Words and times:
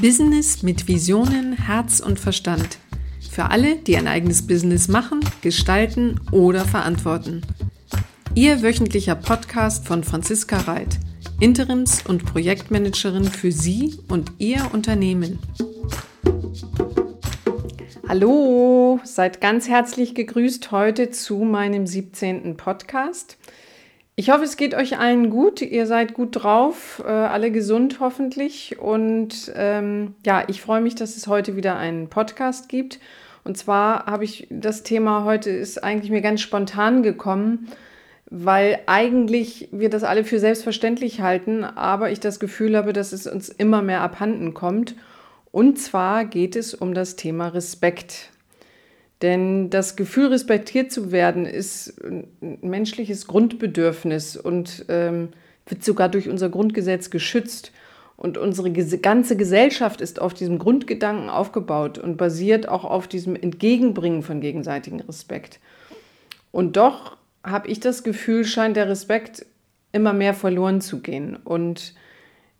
Business 0.00 0.62
mit 0.62 0.86
Visionen, 0.86 1.54
Herz 1.54 1.98
und 1.98 2.20
Verstand. 2.20 2.78
Für 3.32 3.50
alle, 3.50 3.74
die 3.74 3.96
ein 3.96 4.06
eigenes 4.06 4.46
Business 4.46 4.86
machen, 4.86 5.18
gestalten 5.42 6.20
oder 6.30 6.64
verantworten. 6.64 7.42
Ihr 8.36 8.62
wöchentlicher 8.62 9.16
Podcast 9.16 9.88
von 9.88 10.04
Franziska 10.04 10.58
Reit, 10.58 11.00
Interims- 11.40 12.06
und 12.06 12.24
Projektmanagerin 12.24 13.24
für 13.24 13.50
Sie 13.50 13.98
und 14.08 14.30
Ihr 14.38 14.70
Unternehmen. 14.72 15.40
Hallo, 18.06 19.00
seid 19.02 19.40
ganz 19.40 19.68
herzlich 19.68 20.14
gegrüßt 20.14 20.70
heute 20.70 21.10
zu 21.10 21.38
meinem 21.38 21.88
17. 21.88 22.56
Podcast. 22.56 23.36
Ich 24.18 24.30
hoffe, 24.30 24.42
es 24.42 24.56
geht 24.56 24.74
euch 24.74 24.98
allen 24.98 25.30
gut. 25.30 25.62
Ihr 25.62 25.86
seid 25.86 26.12
gut 26.12 26.42
drauf, 26.42 27.00
äh, 27.06 27.08
alle 27.08 27.52
gesund 27.52 28.00
hoffentlich. 28.00 28.76
Und 28.76 29.52
ähm, 29.54 30.16
ja, 30.26 30.42
ich 30.48 30.60
freue 30.60 30.80
mich, 30.80 30.96
dass 30.96 31.16
es 31.16 31.28
heute 31.28 31.54
wieder 31.54 31.76
einen 31.76 32.08
Podcast 32.08 32.68
gibt. 32.68 32.98
Und 33.44 33.56
zwar 33.56 34.06
habe 34.06 34.24
ich 34.24 34.48
das 34.50 34.82
Thema 34.82 35.22
heute 35.22 35.50
ist 35.50 35.84
eigentlich 35.84 36.10
mir 36.10 36.20
ganz 36.20 36.40
spontan 36.40 37.04
gekommen, 37.04 37.68
weil 38.28 38.80
eigentlich 38.86 39.68
wir 39.70 39.88
das 39.88 40.02
alle 40.02 40.24
für 40.24 40.40
selbstverständlich 40.40 41.20
halten, 41.20 41.62
aber 41.62 42.10
ich 42.10 42.18
das 42.18 42.40
Gefühl 42.40 42.76
habe, 42.76 42.92
dass 42.92 43.12
es 43.12 43.28
uns 43.28 43.48
immer 43.48 43.82
mehr 43.82 44.00
abhanden 44.00 44.52
kommt. 44.52 44.96
Und 45.52 45.78
zwar 45.78 46.24
geht 46.24 46.56
es 46.56 46.74
um 46.74 46.92
das 46.92 47.14
Thema 47.14 47.46
Respekt. 47.46 48.30
Denn 49.22 49.70
das 49.70 49.96
Gefühl, 49.96 50.28
respektiert 50.28 50.92
zu 50.92 51.10
werden, 51.10 51.44
ist 51.44 52.00
ein 52.04 52.28
menschliches 52.60 53.26
Grundbedürfnis 53.26 54.36
und 54.36 54.84
ähm, 54.88 55.30
wird 55.66 55.82
sogar 55.82 56.08
durch 56.08 56.28
unser 56.28 56.48
Grundgesetz 56.48 57.10
geschützt. 57.10 57.72
Und 58.16 58.36
unsere 58.36 58.72
ganze 58.72 59.36
Gesellschaft 59.36 60.00
ist 60.00 60.20
auf 60.20 60.34
diesem 60.34 60.58
Grundgedanken 60.58 61.30
aufgebaut 61.30 61.98
und 61.98 62.16
basiert 62.16 62.68
auch 62.68 62.84
auf 62.84 63.06
diesem 63.06 63.36
Entgegenbringen 63.36 64.22
von 64.22 64.40
gegenseitigem 64.40 65.00
Respekt. 65.00 65.60
Und 66.50 66.76
doch 66.76 67.16
habe 67.44 67.68
ich 67.68 67.78
das 67.78 68.02
Gefühl, 68.02 68.44
scheint 68.44 68.76
der 68.76 68.88
Respekt 68.88 69.46
immer 69.92 70.12
mehr 70.12 70.34
verloren 70.34 70.80
zu 70.80 71.00
gehen. 71.00 71.36
Und 71.36 71.94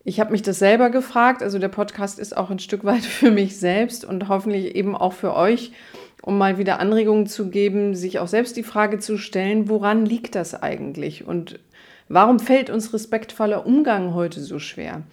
ich 0.03 0.19
habe 0.19 0.31
mich 0.31 0.41
das 0.41 0.59
selber 0.59 0.89
gefragt. 0.89 1.43
Also 1.43 1.59
der 1.59 1.67
Podcast 1.67 2.19
ist 2.19 2.35
auch 2.35 2.49
ein 2.49 2.59
Stück 2.59 2.85
weit 2.85 3.03
für 3.03 3.31
mich 3.31 3.57
selbst 3.57 4.05
und 4.05 4.29
hoffentlich 4.29 4.75
eben 4.75 4.95
auch 4.95 5.13
für 5.13 5.35
euch 5.35 5.73
um 6.21 6.37
mal 6.37 6.57
wieder 6.57 6.79
Anregungen 6.79 7.27
zu 7.27 7.49
geben, 7.49 7.95
sich 7.95 8.19
auch 8.19 8.27
selbst 8.27 8.57
die 8.57 8.63
Frage 8.63 8.99
zu 8.99 9.17
stellen, 9.17 9.69
woran 9.69 10.05
liegt 10.05 10.35
das 10.35 10.53
eigentlich 10.61 11.25
und 11.25 11.59
warum 12.07 12.39
fällt 12.39 12.69
uns 12.69 12.93
respektvoller 12.93 13.65
Umgang 13.65 14.13
heute 14.13 14.41
so 14.41 14.59
schwer? 14.59 15.03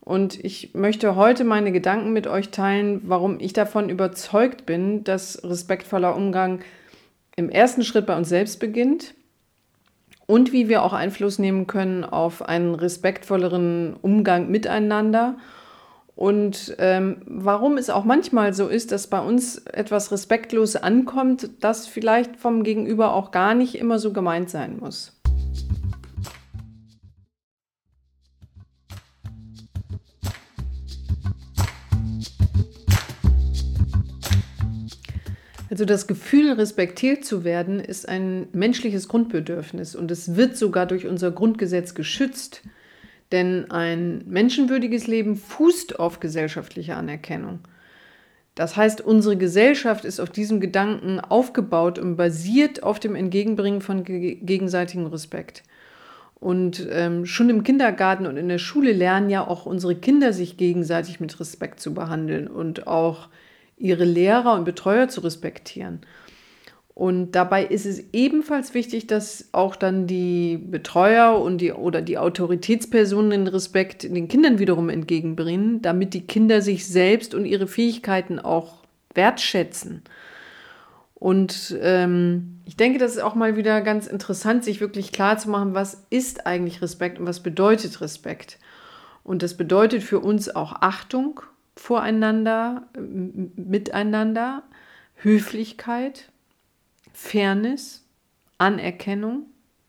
Und 0.00 0.44
ich 0.44 0.74
möchte 0.74 1.16
heute 1.16 1.44
meine 1.44 1.72
Gedanken 1.72 2.12
mit 2.12 2.26
euch 2.26 2.50
teilen, 2.50 3.00
warum 3.04 3.40
ich 3.40 3.54
davon 3.54 3.88
überzeugt 3.88 4.66
bin, 4.66 5.02
dass 5.02 5.42
respektvoller 5.42 6.14
Umgang 6.14 6.60
im 7.36 7.48
ersten 7.48 7.82
Schritt 7.82 8.04
bei 8.04 8.16
uns 8.16 8.28
selbst 8.28 8.60
beginnt 8.60 9.14
und 10.26 10.52
wie 10.52 10.68
wir 10.68 10.82
auch 10.82 10.92
Einfluss 10.92 11.38
nehmen 11.38 11.66
können 11.66 12.04
auf 12.04 12.42
einen 12.42 12.74
respektvolleren 12.74 13.96
Umgang 14.02 14.50
miteinander 14.50 15.36
und 16.16 16.76
ähm, 16.78 17.22
warum 17.26 17.76
es 17.76 17.90
auch 17.90 18.04
manchmal 18.04 18.54
so 18.54 18.68
ist, 18.68 18.92
dass 18.92 19.08
bei 19.08 19.18
uns 19.18 19.58
etwas 19.66 20.12
respektlos 20.12 20.76
ankommt, 20.76 21.50
das 21.60 21.86
vielleicht 21.86 22.36
vom 22.36 22.62
Gegenüber 22.62 23.14
auch 23.14 23.32
gar 23.32 23.54
nicht 23.54 23.74
immer 23.76 23.98
so 23.98 24.12
gemeint 24.12 24.48
sein 24.48 24.78
muss. 24.78 25.12
Also 35.74 35.84
das 35.86 36.06
Gefühl, 36.06 36.52
respektiert 36.52 37.24
zu 37.24 37.42
werden, 37.42 37.80
ist 37.80 38.08
ein 38.08 38.46
menschliches 38.52 39.08
Grundbedürfnis 39.08 39.96
und 39.96 40.12
es 40.12 40.36
wird 40.36 40.56
sogar 40.56 40.86
durch 40.86 41.08
unser 41.08 41.32
Grundgesetz 41.32 41.94
geschützt. 41.94 42.62
Denn 43.34 43.68
ein 43.68 44.22
menschenwürdiges 44.28 45.08
Leben 45.08 45.34
fußt 45.34 45.98
auf 45.98 46.20
gesellschaftlicher 46.20 46.96
Anerkennung. 46.96 47.58
Das 48.54 48.76
heißt, 48.76 49.00
unsere 49.00 49.36
Gesellschaft 49.36 50.04
ist 50.04 50.20
auf 50.20 50.30
diesem 50.30 50.60
Gedanken 50.60 51.18
aufgebaut 51.18 51.98
und 51.98 52.14
basiert 52.14 52.84
auf 52.84 53.00
dem 53.00 53.16
Entgegenbringen 53.16 53.80
von 53.80 54.04
gegenseitigem 54.04 55.06
Respekt. 55.06 55.64
Und 56.36 56.86
ähm, 56.92 57.26
schon 57.26 57.50
im 57.50 57.64
Kindergarten 57.64 58.26
und 58.26 58.36
in 58.36 58.48
der 58.48 58.58
Schule 58.58 58.92
lernen 58.92 59.30
ja 59.30 59.44
auch 59.44 59.66
unsere 59.66 59.96
Kinder, 59.96 60.32
sich 60.32 60.56
gegenseitig 60.56 61.18
mit 61.18 61.40
Respekt 61.40 61.80
zu 61.80 61.92
behandeln 61.92 62.46
und 62.46 62.86
auch 62.86 63.30
ihre 63.76 64.04
Lehrer 64.04 64.54
und 64.54 64.64
Betreuer 64.64 65.08
zu 65.08 65.22
respektieren. 65.22 66.02
Und 66.94 67.32
dabei 67.32 67.64
ist 67.64 67.86
es 67.86 68.04
ebenfalls 68.12 68.72
wichtig, 68.72 69.08
dass 69.08 69.48
auch 69.50 69.74
dann 69.74 70.06
die 70.06 70.56
Betreuer 70.56 71.40
und 71.40 71.58
die 71.58 71.72
oder 71.72 72.00
die 72.00 72.18
Autoritätspersonen 72.18 73.30
den 73.30 73.46
Respekt 73.48 74.04
den 74.04 74.28
Kindern 74.28 74.60
wiederum 74.60 74.88
entgegenbringen, 74.88 75.82
damit 75.82 76.14
die 76.14 76.24
Kinder 76.24 76.62
sich 76.62 76.86
selbst 76.86 77.34
und 77.34 77.46
ihre 77.46 77.66
Fähigkeiten 77.66 78.38
auch 78.38 78.76
wertschätzen. 79.12 80.02
Und 81.14 81.76
ähm, 81.80 82.60
ich 82.64 82.76
denke, 82.76 82.98
das 82.98 83.12
ist 83.12 83.22
auch 83.22 83.34
mal 83.34 83.56
wieder 83.56 83.80
ganz 83.80 84.06
interessant, 84.06 84.62
sich 84.62 84.80
wirklich 84.80 85.10
klar 85.10 85.36
zu 85.36 85.50
machen, 85.50 85.74
was 85.74 86.06
ist 86.10 86.46
eigentlich 86.46 86.80
Respekt 86.80 87.18
und 87.18 87.26
was 87.26 87.40
bedeutet 87.40 88.00
Respekt. 88.02 88.58
Und 89.24 89.42
das 89.42 89.56
bedeutet 89.56 90.02
für 90.04 90.20
uns 90.20 90.54
auch 90.54 90.74
Achtung 90.80 91.40
voreinander, 91.76 92.86
miteinander, 93.56 94.62
Höflichkeit, 95.16 96.30
Fairness, 97.14 98.04
Anerkennung, 98.58 99.46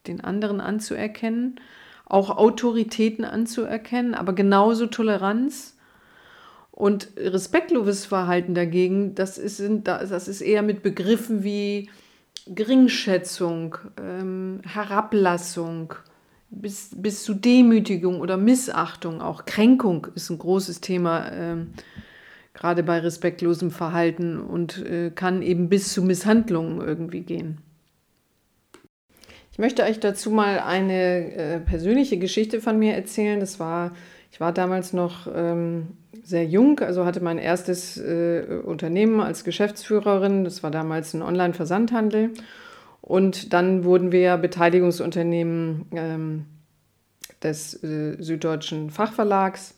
den 0.08 0.22
anderen 0.22 0.62
anzuerkennen, 0.62 1.60
auch 2.06 2.30
Autoritäten 2.30 3.26
anzuerkennen, 3.26 4.14
aber 4.14 4.34
genauso 4.34 4.86
Toleranz. 4.86 5.74
Und 6.72 7.10
respektloses 7.18 8.06
Verhalten 8.06 8.54
dagegen, 8.54 9.16
das 9.16 9.38
ist, 9.38 9.64
das 9.84 10.28
ist 10.28 10.42
eher 10.42 10.62
mit 10.62 10.84
Begriffen 10.84 11.44
wie 11.44 11.90
Geringschätzung, 12.48 13.78
ähm, 13.98 14.60
Herablassung, 14.66 15.94
bis, 16.50 16.90
bis 16.94 17.24
zu 17.24 17.34
Demütigung 17.34 18.20
oder 18.20 18.38
Missachtung, 18.38 19.22
auch 19.22 19.46
Kränkung 19.46 20.08
ist 20.16 20.30
ein 20.30 20.38
großes 20.38 20.82
Thema. 20.82 21.32
Ähm, 21.32 21.74
gerade 22.56 22.82
bei 22.82 23.00
respektlosem 23.00 23.70
Verhalten 23.70 24.40
und 24.40 24.84
äh, 24.84 25.12
kann 25.12 25.42
eben 25.44 25.70
bis 25.70 25.94
zu 25.94 26.02
Misshandlungen 26.02 26.82
irgendwie 26.82 27.22
gehen. 27.22 27.60
Ich 29.52 29.60
möchte 29.60 29.84
euch 29.84 30.00
dazu 30.00 30.32
mal 30.32 30.60
eine 30.60 31.34
äh, 31.34 31.60
persönliche 31.60 32.18
Geschichte 32.18 32.60
von 32.60 32.80
mir 32.80 32.94
erzählen. 32.94 33.40
Das 33.40 33.60
war, 33.60 33.92
ich 34.32 34.40
war 34.40 34.52
damals 34.52 34.92
noch 34.92 35.28
ähm, 35.34 35.88
sehr 36.24 36.46
jung, 36.46 36.80
also 36.80 37.06
hatte 37.06 37.22
mein 37.22 37.38
erstes 37.38 37.98
äh, 37.98 38.62
Unternehmen 38.64 39.22
als 39.22 39.44
Geschäftsführerin. 39.44 40.44
Das 40.44 40.64
war 40.64 40.72
damals 40.72 41.14
ein 41.14 41.22
Online-Versandhandel. 41.22 42.32
Und 43.02 43.54
dann 43.54 43.84
wurden 43.84 44.12
wir 44.12 44.36
Beteiligungsunternehmen 44.38 45.86
ähm, 45.94 46.46
des 47.44 47.82
äh, 47.84 48.22
Süddeutschen 48.22 48.90
Fachverlags. 48.90 49.76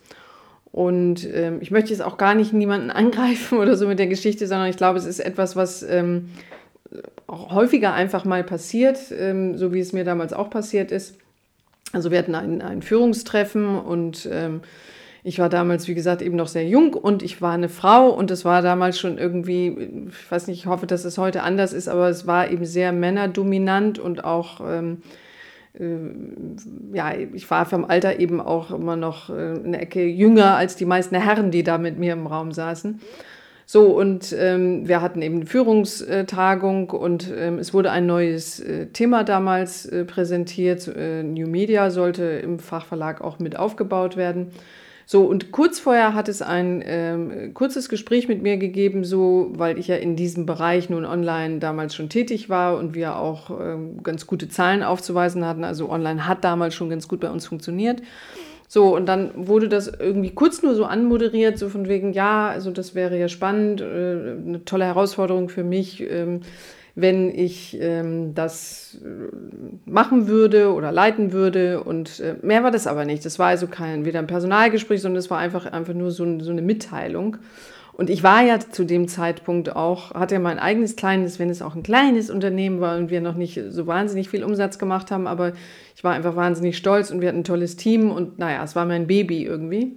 Und 0.77 1.27
ähm, 1.33 1.57
ich 1.59 1.71
möchte 1.71 1.89
jetzt 1.89 2.03
auch 2.03 2.19
gar 2.19 2.35
nicht 2.35 2.53
niemanden 2.53 2.91
angreifen 2.91 3.57
oder 3.57 3.75
so 3.75 3.88
mit 3.88 3.97
der 3.97 4.05
Geschichte, 4.05 4.45
sondern 4.45 4.69
ich 4.69 4.77
glaube, 4.77 4.99
es 4.99 5.05
ist 5.05 5.19
etwas, 5.19 5.55
was 5.55 5.81
ähm, 5.81 6.29
auch 7.25 7.51
häufiger 7.51 7.95
einfach 7.95 8.25
mal 8.25 8.43
passiert, 8.43 8.99
ähm, 9.11 9.57
so 9.57 9.73
wie 9.73 9.79
es 9.79 9.91
mir 9.91 10.03
damals 10.03 10.33
auch 10.33 10.51
passiert 10.51 10.91
ist. 10.91 11.17
Also 11.93 12.11
wir 12.11 12.19
hatten 12.19 12.35
ein, 12.35 12.61
ein 12.61 12.83
Führungstreffen 12.83 13.79
und 13.79 14.29
ähm, 14.31 14.61
ich 15.23 15.39
war 15.39 15.49
damals, 15.49 15.88
wie 15.88 15.95
gesagt, 15.95 16.21
eben 16.21 16.35
noch 16.35 16.47
sehr 16.47 16.68
jung 16.68 16.94
und 16.94 17.23
ich 17.23 17.41
war 17.41 17.53
eine 17.53 17.69
Frau 17.69 18.12
und 18.12 18.30
es 18.30 18.45
war 18.45 18.62
damals 18.62 19.00
schon 19.00 19.18
irgendwie, 19.18 20.09
ich 20.09 20.31
weiß 20.31 20.45
nicht, 20.45 20.59
ich 20.59 20.68
hoffe, 20.68 20.85
dass 20.85 21.06
es 21.06 21.18
heute 21.18 21.41
anders 21.41 21.73
ist, 21.73 21.88
aber 21.88 22.07
es 22.07 22.27
war 22.27 22.51
eben 22.51 22.65
sehr 22.65 22.91
männerdominant 22.91 23.97
und 23.97 24.23
auch 24.23 24.62
ähm, 24.63 25.01
äh, 25.01 25.26
ja, 26.94 27.13
ich 27.15 27.50
war 27.50 27.65
vom 27.65 27.85
Alter 27.85 28.19
eben 28.19 28.41
auch 28.41 28.71
immer 28.71 28.95
noch 28.95 29.29
äh, 29.29 29.33
eine 29.63 29.79
Ecke 29.79 30.03
jünger 30.06 30.56
als 30.56 30.75
die 30.75 30.85
meisten 30.85 31.15
Herren, 31.15 31.51
die 31.51 31.63
da 31.63 31.77
mit 31.77 32.00
mir 32.00 32.13
im 32.13 32.27
Raum 32.27 32.51
saßen. 32.51 33.00
So, 33.69 33.88
und 33.88 34.33
ähm, 34.39 34.88
wir 34.88 35.01
hatten 35.01 35.21
eben 35.21 35.35
eine 35.35 35.45
Führungstagung 35.45 36.89
und 36.89 37.29
ähm, 37.38 37.59
es 37.59 37.74
wurde 37.74 37.91
ein 37.91 38.06
neues 38.06 38.62
äh, 38.62 38.88
Thema 38.88 39.25
damals 39.25 39.85
äh, 39.85 40.06
präsentiert. 40.06 40.88
Äh, 40.88 41.24
New 41.24 41.47
Media 41.47 41.91
sollte 41.91 42.23
im 42.23 42.59
Fachverlag 42.59 43.19
auch 43.19 43.39
mit 43.39 43.59
aufgebaut 43.59 44.15
werden. 44.15 44.51
So, 45.09 45.24
und 45.24 45.54
kurz 45.54 45.80
vorher 45.80 46.13
hat 46.15 46.27
es 46.27 46.42
ein 46.42 46.83
ähm, 46.86 47.54
kurzes 47.54 47.88
Gespräch 47.88 48.27
mit 48.27 48.42
mir 48.42 48.57
gegeben, 48.57 49.06
so, 49.06 49.54
weil 49.56 49.77
ich 49.77 49.88
ja 49.88 49.95
in 49.95 50.18
diesem 50.18 50.45
Bereich 50.45 50.89
nun 50.89 51.06
online 51.06 51.59
damals 51.59 51.95
schon 51.95 52.09
tätig 52.09 52.50
war 52.50 52.77
und 52.77 52.94
wir 52.94 53.15
auch 53.15 53.57
ähm, 53.57 54.04
ganz 54.04 54.27
gute 54.27 54.50
Zahlen 54.50 54.83
aufzuweisen 54.83 55.45
hatten. 55.45 55.63
Also 55.63 55.89
online 55.89 56.27
hat 56.27 56.44
damals 56.44 56.75
schon 56.75 56.89
ganz 56.89 57.07
gut 57.07 57.21
bei 57.21 57.30
uns 57.30 57.48
funktioniert. 57.48 58.01
So, 58.69 58.96
und 58.96 59.06
dann 59.06 59.31
wurde 59.36 59.69
das 59.69 59.88
irgendwie 59.88 60.31
kurz 60.31 60.62
nur 60.62 60.75
so 60.75 60.84
anmoderiert, 60.86 61.58
so 61.58 61.69
von 61.69 61.88
wegen, 61.88 62.12
ja, 62.12 62.50
also 62.50 62.69
das 62.69 62.96
wäre 62.96 63.18
ja 63.18 63.30
spannend, 63.30 63.80
äh, 63.80 63.86
eine 64.46 64.66
tolle 64.66 64.86
Herausforderung 64.86 65.48
für 65.48 65.64
mich, 65.64 66.02
ähm, 66.02 66.42
wenn 66.94 67.30
ich 67.30 67.78
ähm, 67.80 68.34
das 68.34 68.98
äh, 69.06 69.90
machen 69.90 70.28
würde 70.28 70.74
oder 70.74 70.92
leiten 70.92 71.31
würde. 71.31 71.81
Und 71.84 72.19
äh, 72.19 72.36
mehr 72.42 72.64
war 72.64 72.72
das 72.72 72.88
aber 72.88 73.06
nicht. 73.06 73.24
Das 73.24 73.40
war 73.40 73.48
also 73.48 73.68
kein 73.68 74.04
weder 74.04 74.19
ein 74.19 74.28
Personalgespräch, 74.28 75.02
sondern 75.02 75.19
es 75.19 75.30
war 75.30 75.38
einfach, 75.38 75.66
einfach 75.68 75.94
nur 75.94 76.12
so, 76.12 76.40
so 76.40 76.52
eine 76.52 76.62
Mitteilung. 76.62 77.38
Und 77.97 78.11
ich 78.11 78.21
war 78.21 78.44
ja 78.44 78.59
zu 78.59 78.83
dem 78.83 79.07
Zeitpunkt 79.07 79.75
auch, 79.75 80.13
hatte 80.13 80.35
ja 80.35 80.39
mein 80.39 80.59
eigenes 80.59 80.95
kleines, 80.95 81.39
wenn 81.39 81.49
es 81.49 81.63
auch 81.63 81.75
ein 81.75 81.81
kleines 81.81 82.29
Unternehmen 82.29 82.79
war 82.79 82.95
und 82.95 83.09
wir 83.09 83.21
noch 83.21 83.33
nicht 83.33 83.59
so 83.69 83.88
wahnsinnig 83.88 84.29
viel 84.29 84.44
Umsatz 84.44 84.77
gemacht 84.77 85.09
haben, 85.09 85.25
aber 85.25 85.53
ich 85.95 86.03
war 86.03 86.13
einfach 86.13 86.35
wahnsinnig 86.35 86.77
stolz 86.77 87.09
und 87.09 87.21
wir 87.21 87.29
hatten 87.29 87.39
ein 87.39 87.44
tolles 87.44 87.75
Team 87.75 88.11
und 88.11 88.38
naja, 88.38 88.63
es 88.63 88.75
war 88.75 88.85
mein 88.85 89.07
Baby 89.07 89.44
irgendwie. 89.44 89.95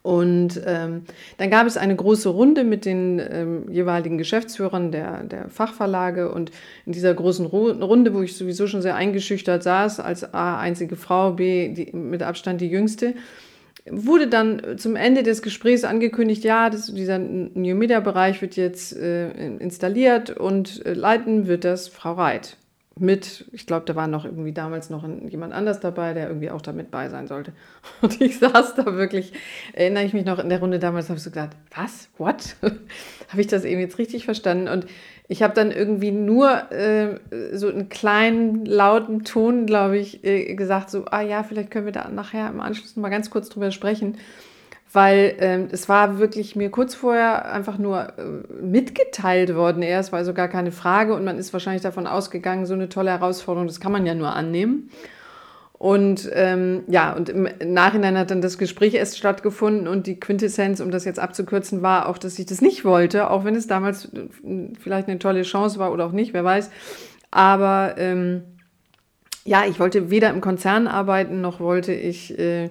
Und 0.00 0.58
ähm, 0.64 1.02
dann 1.36 1.50
gab 1.50 1.66
es 1.66 1.76
eine 1.76 1.94
große 1.94 2.30
Runde 2.30 2.64
mit 2.64 2.86
den 2.86 3.20
ähm, 3.30 3.70
jeweiligen 3.70 4.16
Geschäftsführern 4.16 4.90
der, 4.90 5.22
der 5.24 5.50
Fachverlage. 5.50 6.32
Und 6.32 6.50
in 6.86 6.92
dieser 6.92 7.12
großen 7.12 7.44
Runde, 7.44 8.14
wo 8.14 8.22
ich 8.22 8.36
sowieso 8.36 8.66
schon 8.66 8.82
sehr 8.82 8.96
eingeschüchtert 8.96 9.62
saß, 9.62 10.00
als 10.00 10.32
A, 10.32 10.58
einzige 10.58 10.96
Frau, 10.96 11.32
B, 11.32 11.68
die, 11.68 11.94
mit 11.94 12.22
Abstand 12.22 12.62
die 12.62 12.68
jüngste, 12.68 13.14
wurde 13.90 14.28
dann 14.28 14.78
zum 14.78 14.96
Ende 14.96 15.22
des 15.22 15.42
Gesprächs 15.42 15.84
angekündigt, 15.84 16.44
ja, 16.44 16.70
das, 16.70 16.92
dieser 16.92 17.18
New 17.18 17.74
Media 17.74 18.00
Bereich 18.00 18.40
wird 18.40 18.56
jetzt 18.56 18.96
äh, 18.96 19.30
installiert 19.56 20.30
und 20.30 20.84
äh, 20.86 20.94
leiten 20.94 21.46
wird 21.46 21.64
das 21.64 21.88
Frau 21.88 22.12
Reit. 22.12 22.56
Mit, 22.98 23.46
ich 23.52 23.66
glaube, 23.66 23.86
da 23.86 23.96
war 23.96 24.06
noch 24.06 24.24
irgendwie 24.26 24.52
damals 24.52 24.90
noch 24.90 25.08
jemand 25.28 25.54
anders 25.54 25.80
dabei, 25.80 26.12
der 26.12 26.28
irgendwie 26.28 26.50
auch 26.50 26.60
damit 26.60 26.90
bei 26.90 27.08
sein 27.08 27.26
sollte. 27.26 27.52
Und 28.02 28.20
ich 28.20 28.38
saß 28.38 28.74
da 28.74 28.84
wirklich, 28.96 29.32
erinnere 29.72 30.04
ich 30.04 30.12
mich 30.12 30.26
noch 30.26 30.38
in 30.38 30.50
der 30.50 30.60
Runde 30.60 30.78
damals, 30.78 31.08
habe 31.08 31.16
ich 31.16 31.22
so 31.22 31.30
gedacht, 31.30 31.56
was? 31.74 32.10
What? 32.18 32.56
habe 32.62 33.40
ich 33.40 33.46
das 33.46 33.64
eben 33.64 33.80
jetzt 33.80 33.98
richtig 33.98 34.26
verstanden? 34.26 34.68
Und 34.68 34.86
ich 35.28 35.42
habe 35.42 35.54
dann 35.54 35.70
irgendwie 35.70 36.10
nur 36.10 36.70
äh, 36.70 37.18
so 37.52 37.68
einen 37.68 37.88
kleinen, 37.88 38.66
lauten 38.66 39.24
Ton, 39.24 39.64
glaube 39.64 39.96
ich, 39.96 40.22
äh, 40.24 40.54
gesagt, 40.54 40.90
so, 40.90 41.06
ah 41.06 41.22
ja, 41.22 41.42
vielleicht 41.42 41.70
können 41.70 41.86
wir 41.86 41.92
da 41.92 42.08
nachher 42.10 42.50
im 42.50 42.60
Anschluss 42.60 42.96
mal 42.96 43.08
ganz 43.08 43.30
kurz 43.30 43.48
drüber 43.48 43.70
sprechen, 43.70 44.18
weil 44.92 45.34
äh, 45.38 45.72
es 45.72 45.88
war 45.88 46.18
wirklich 46.18 46.54
mir 46.54 46.70
kurz 46.70 46.94
vorher 46.94 47.50
einfach 47.50 47.78
nur 47.78 48.08
äh, 48.18 48.62
mitgeteilt 48.62 49.54
worden. 49.54 49.82
Erst 49.82 50.12
war 50.12 50.18
also 50.18 50.34
gar 50.34 50.48
keine 50.48 50.72
Frage 50.72 51.14
und 51.14 51.24
man 51.24 51.38
ist 51.38 51.52
wahrscheinlich 51.52 51.82
davon 51.82 52.06
ausgegangen, 52.06 52.66
so 52.66 52.74
eine 52.74 52.88
tolle 52.88 53.10
Herausforderung, 53.10 53.66
das 53.66 53.80
kann 53.80 53.92
man 53.92 54.04
ja 54.06 54.14
nur 54.14 54.34
annehmen. 54.34 54.90
Und 55.82 56.30
ähm, 56.32 56.84
ja, 56.86 57.12
und 57.12 57.28
im 57.28 57.48
Nachhinein 57.64 58.16
hat 58.16 58.30
dann 58.30 58.40
das 58.40 58.56
Gespräch 58.56 58.94
erst 58.94 59.18
stattgefunden 59.18 59.88
und 59.88 60.06
die 60.06 60.20
Quintessenz, 60.20 60.78
um 60.78 60.92
das 60.92 61.04
jetzt 61.04 61.18
abzukürzen, 61.18 61.82
war 61.82 62.08
auch, 62.08 62.18
dass 62.18 62.38
ich 62.38 62.46
das 62.46 62.60
nicht 62.60 62.84
wollte, 62.84 63.28
auch 63.30 63.44
wenn 63.44 63.56
es 63.56 63.66
damals 63.66 64.04
äh, 64.14 64.68
vielleicht 64.78 65.08
eine 65.08 65.18
tolle 65.18 65.42
Chance 65.42 65.80
war 65.80 65.92
oder 65.92 66.06
auch 66.06 66.12
nicht, 66.12 66.34
wer 66.34 66.44
weiß. 66.44 66.70
Aber 67.32 67.94
ähm, 67.96 68.42
ja, 69.44 69.64
ich 69.64 69.80
wollte 69.80 70.10
weder 70.10 70.30
im 70.30 70.40
Konzern 70.40 70.86
arbeiten, 70.86 71.40
noch 71.40 71.58
wollte 71.58 71.92
ich 71.92 72.38
äh, 72.38 72.70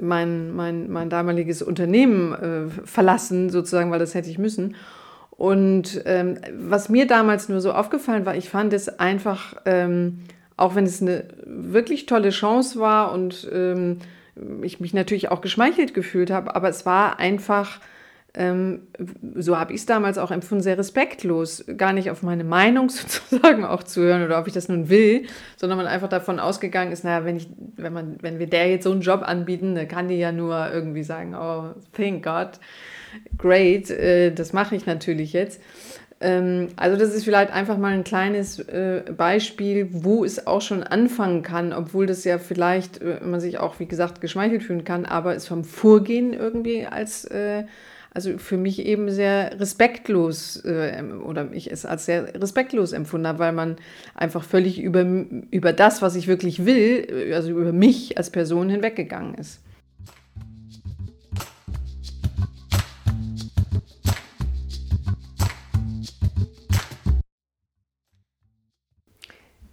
mein, 0.00 0.54
mein, 0.54 0.90
mein 0.90 1.10
damaliges 1.10 1.62
Unternehmen 1.62 2.32
äh, 2.32 2.86
verlassen, 2.86 3.50
sozusagen, 3.50 3.90
weil 3.90 3.98
das 3.98 4.14
hätte 4.14 4.30
ich 4.30 4.38
müssen. 4.38 4.76
Und 5.30 6.02
ähm, 6.06 6.38
was 6.58 6.88
mir 6.88 7.06
damals 7.06 7.48
nur 7.48 7.60
so 7.60 7.72
aufgefallen 7.72 8.24
war, 8.26 8.36
ich 8.36 8.48
fand 8.48 8.72
es 8.72 8.88
einfach 8.98 9.54
ähm, 9.66 10.20
auch 10.56 10.74
wenn 10.74 10.84
es 10.84 11.02
eine 11.02 11.24
wirklich 11.44 12.06
tolle 12.06 12.30
Chance 12.30 12.80
war 12.80 13.12
und 13.12 13.48
ähm, 13.52 13.98
ich 14.62 14.80
mich 14.80 14.94
natürlich 14.94 15.30
auch 15.30 15.40
geschmeichelt 15.40 15.94
gefühlt 15.94 16.30
habe, 16.30 16.54
aber 16.54 16.68
es 16.68 16.86
war 16.86 17.18
einfach, 17.18 17.80
so 19.34 19.58
habe 19.58 19.72
ich 19.72 19.80
es 19.80 19.86
damals 19.86 20.18
auch 20.18 20.30
empfunden, 20.30 20.62
sehr 20.62 20.76
respektlos, 20.76 21.64
gar 21.78 21.94
nicht 21.94 22.10
auf 22.10 22.22
meine 22.22 22.44
Meinung 22.44 22.88
sozusagen 22.90 23.64
auch 23.64 23.82
zu 23.82 24.02
hören 24.02 24.24
oder 24.24 24.38
ob 24.38 24.46
ich 24.46 24.52
das 24.52 24.68
nun 24.68 24.90
will, 24.90 25.26
sondern 25.56 25.78
man 25.78 25.86
einfach 25.86 26.08
davon 26.08 26.38
ausgegangen 26.38 26.92
ist, 26.92 27.02
naja, 27.02 27.24
wenn, 27.24 27.38
ich, 27.38 27.48
wenn, 27.76 27.94
man, 27.94 28.18
wenn 28.20 28.38
wir 28.38 28.46
der 28.46 28.68
jetzt 28.68 28.84
so 28.84 28.92
einen 28.92 29.00
Job 29.00 29.22
anbieten, 29.22 29.74
dann 29.74 29.88
kann 29.88 30.08
die 30.08 30.16
ja 30.16 30.32
nur 30.32 30.70
irgendwie 30.70 31.02
sagen, 31.02 31.34
oh, 31.34 31.70
thank 31.96 32.22
God, 32.22 32.60
great, 33.38 33.90
äh, 33.90 34.32
das 34.32 34.52
mache 34.52 34.76
ich 34.76 34.84
natürlich 34.84 35.32
jetzt. 35.32 35.60
Ähm, 36.20 36.68
also 36.76 36.98
das 36.98 37.14
ist 37.14 37.24
vielleicht 37.24 37.50
einfach 37.50 37.78
mal 37.78 37.92
ein 37.92 38.04
kleines 38.04 38.58
äh, 38.58 39.02
Beispiel, 39.16 39.88
wo 39.92 40.24
es 40.24 40.46
auch 40.46 40.60
schon 40.60 40.82
anfangen 40.82 41.42
kann, 41.42 41.72
obwohl 41.72 42.06
das 42.06 42.24
ja 42.24 42.38
vielleicht 42.38 43.00
äh, 43.00 43.20
man 43.22 43.40
sich 43.40 43.58
auch, 43.58 43.80
wie 43.80 43.86
gesagt, 43.86 44.20
geschmeichelt 44.20 44.62
fühlen 44.62 44.84
kann, 44.84 45.06
aber 45.06 45.34
es 45.34 45.46
vom 45.46 45.64
Vorgehen 45.64 46.34
irgendwie 46.34 46.86
als, 46.86 47.26
also 48.16 48.38
für 48.38 48.56
mich 48.56 48.84
eben 48.84 49.10
sehr 49.10 49.60
respektlos 49.60 50.64
oder 50.64 51.52
ich 51.52 51.70
es 51.70 51.86
als 51.86 52.06
sehr 52.06 52.34
respektlos 52.34 52.92
empfunden 52.92 53.28
habe, 53.28 53.38
weil 53.38 53.52
man 53.52 53.76
einfach 54.14 54.42
völlig 54.42 54.80
über, 54.80 55.02
über 55.50 55.72
das, 55.72 56.02
was 56.02 56.16
ich 56.16 56.26
wirklich 56.26 56.64
will, 56.64 57.32
also 57.34 57.50
über 57.50 57.72
mich 57.72 58.18
als 58.18 58.30
Person 58.30 58.70
hinweggegangen 58.70 59.34
ist. 59.34 59.60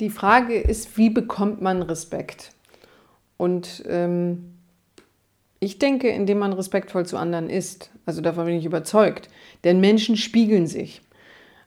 die 0.04 0.10
Frage 0.10 0.60
ist, 0.60 0.98
wie 0.98 1.10
bekommt 1.10 1.62
man 1.62 1.82
Respekt? 1.82 2.52
Und 3.38 3.84
ähm, 3.88 4.53
ich 5.64 5.80
denke, 5.80 6.10
indem 6.10 6.40
man 6.40 6.54
respektvoll 6.54 7.06
zu 7.06 7.18
anderen 7.18 7.50
ist. 7.50 7.90
Also 8.06 8.22
davon 8.22 8.46
bin 8.46 8.56
ich 8.56 8.66
überzeugt. 8.66 9.30
Denn 9.64 9.80
Menschen 9.80 10.18
spiegeln 10.18 10.68
sich. 10.68 11.02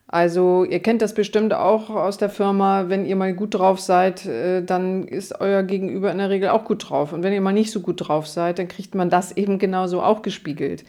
Also 0.08 0.64
ihr 0.64 0.80
kennt 0.80 1.02
das 1.02 1.14
bestimmt 1.14 1.52
auch 1.52 1.90
aus 1.90 2.16
der 2.16 2.30
Firma, 2.30 2.88
wenn 2.88 3.06
ihr 3.06 3.16
mal 3.16 3.34
gut 3.34 3.54
drauf 3.54 3.80
seid, 3.80 4.24
äh, 4.24 4.62
dann 4.62 5.08
ist 5.08 5.40
euer 5.40 5.64
Gegenüber 5.64 6.12
in 6.12 6.18
der 6.18 6.30
Regel 6.30 6.50
auch 6.50 6.64
gut 6.64 6.88
drauf. 6.88 7.12
Und 7.12 7.24
wenn 7.24 7.32
ihr 7.32 7.40
mal 7.40 7.52
nicht 7.52 7.72
so 7.72 7.80
gut 7.80 8.06
drauf 8.06 8.28
seid, 8.28 8.60
dann 8.60 8.68
kriegt 8.68 8.94
man 8.94 9.10
das 9.10 9.36
eben 9.36 9.58
genauso 9.58 10.02
auch 10.02 10.22
gespiegelt. 10.22 10.84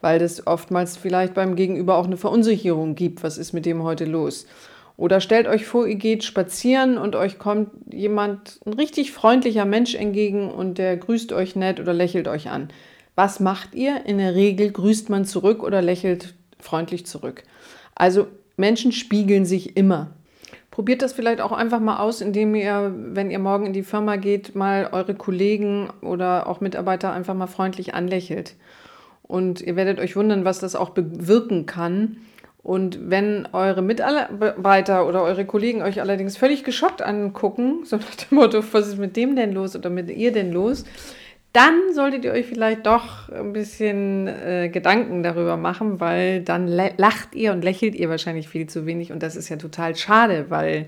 Weil 0.00 0.18
das 0.18 0.46
oftmals 0.46 0.96
vielleicht 0.96 1.34
beim 1.34 1.56
Gegenüber 1.56 1.96
auch 1.96 2.06
eine 2.06 2.16
Verunsicherung 2.16 2.94
gibt. 2.94 3.22
Was 3.22 3.36
ist 3.36 3.52
mit 3.52 3.66
dem 3.66 3.82
heute 3.82 4.06
los? 4.06 4.46
Oder 4.96 5.20
stellt 5.20 5.48
euch 5.48 5.66
vor, 5.66 5.86
ihr 5.86 5.96
geht 5.96 6.22
spazieren 6.22 6.98
und 6.98 7.16
euch 7.16 7.38
kommt 7.38 7.70
jemand, 7.92 8.60
ein 8.64 8.74
richtig 8.74 9.10
freundlicher 9.12 9.64
Mensch 9.64 9.94
entgegen 9.94 10.50
und 10.50 10.78
der 10.78 10.96
grüßt 10.96 11.32
euch 11.32 11.56
nett 11.56 11.80
oder 11.80 11.92
lächelt 11.92 12.28
euch 12.28 12.48
an. 12.48 12.68
Was 13.16 13.40
macht 13.40 13.74
ihr? 13.74 14.06
In 14.06 14.18
der 14.18 14.34
Regel 14.34 14.70
grüßt 14.70 15.10
man 15.10 15.24
zurück 15.24 15.62
oder 15.62 15.82
lächelt 15.82 16.34
freundlich 16.60 17.06
zurück. 17.06 17.42
Also 17.94 18.28
Menschen 18.56 18.92
spiegeln 18.92 19.44
sich 19.44 19.76
immer. 19.76 20.10
Probiert 20.70 21.02
das 21.02 21.12
vielleicht 21.12 21.40
auch 21.40 21.52
einfach 21.52 21.80
mal 21.80 21.98
aus, 21.98 22.20
indem 22.20 22.54
ihr, 22.54 22.92
wenn 22.96 23.30
ihr 23.30 23.38
morgen 23.38 23.66
in 23.66 23.72
die 23.72 23.84
Firma 23.84 24.16
geht, 24.16 24.54
mal 24.54 24.88
eure 24.90 25.14
Kollegen 25.14 25.88
oder 26.02 26.48
auch 26.48 26.60
Mitarbeiter 26.60 27.12
einfach 27.12 27.34
mal 27.34 27.46
freundlich 27.46 27.94
anlächelt. 27.94 28.54
Und 29.22 29.60
ihr 29.60 29.76
werdet 29.76 30.00
euch 30.00 30.16
wundern, 30.16 30.44
was 30.44 30.58
das 30.58 30.74
auch 30.76 30.90
bewirken 30.90 31.66
kann 31.66 32.18
und 32.64 33.10
wenn 33.10 33.46
eure 33.52 33.82
Mitarbeiter 33.82 35.06
oder 35.06 35.22
eure 35.22 35.44
Kollegen 35.44 35.82
euch 35.82 36.00
allerdings 36.00 36.38
völlig 36.38 36.64
geschockt 36.64 37.02
angucken, 37.02 37.80
so 37.84 37.98
nach 37.98 38.14
dem 38.14 38.36
Motto, 38.36 38.64
was 38.72 38.88
ist 38.88 38.98
mit 38.98 39.16
dem 39.16 39.36
denn 39.36 39.52
los 39.52 39.76
oder 39.76 39.90
mit 39.90 40.10
ihr 40.10 40.32
denn 40.32 40.50
los, 40.50 40.84
dann 41.52 41.92
solltet 41.92 42.24
ihr 42.24 42.32
euch 42.32 42.46
vielleicht 42.46 42.86
doch 42.86 43.28
ein 43.28 43.52
bisschen 43.52 44.26
äh, 44.26 44.70
Gedanken 44.72 45.22
darüber 45.22 45.56
machen, 45.56 46.00
weil 46.00 46.40
dann 46.40 46.66
lacht 46.66 47.34
ihr 47.34 47.52
und 47.52 47.62
lächelt 47.62 47.94
ihr 47.94 48.08
wahrscheinlich 48.08 48.48
viel 48.48 48.66
zu 48.66 48.86
wenig. 48.86 49.12
Und 49.12 49.22
das 49.22 49.36
ist 49.36 49.50
ja 49.50 49.56
total 49.56 49.94
schade, 49.94 50.46
weil 50.48 50.86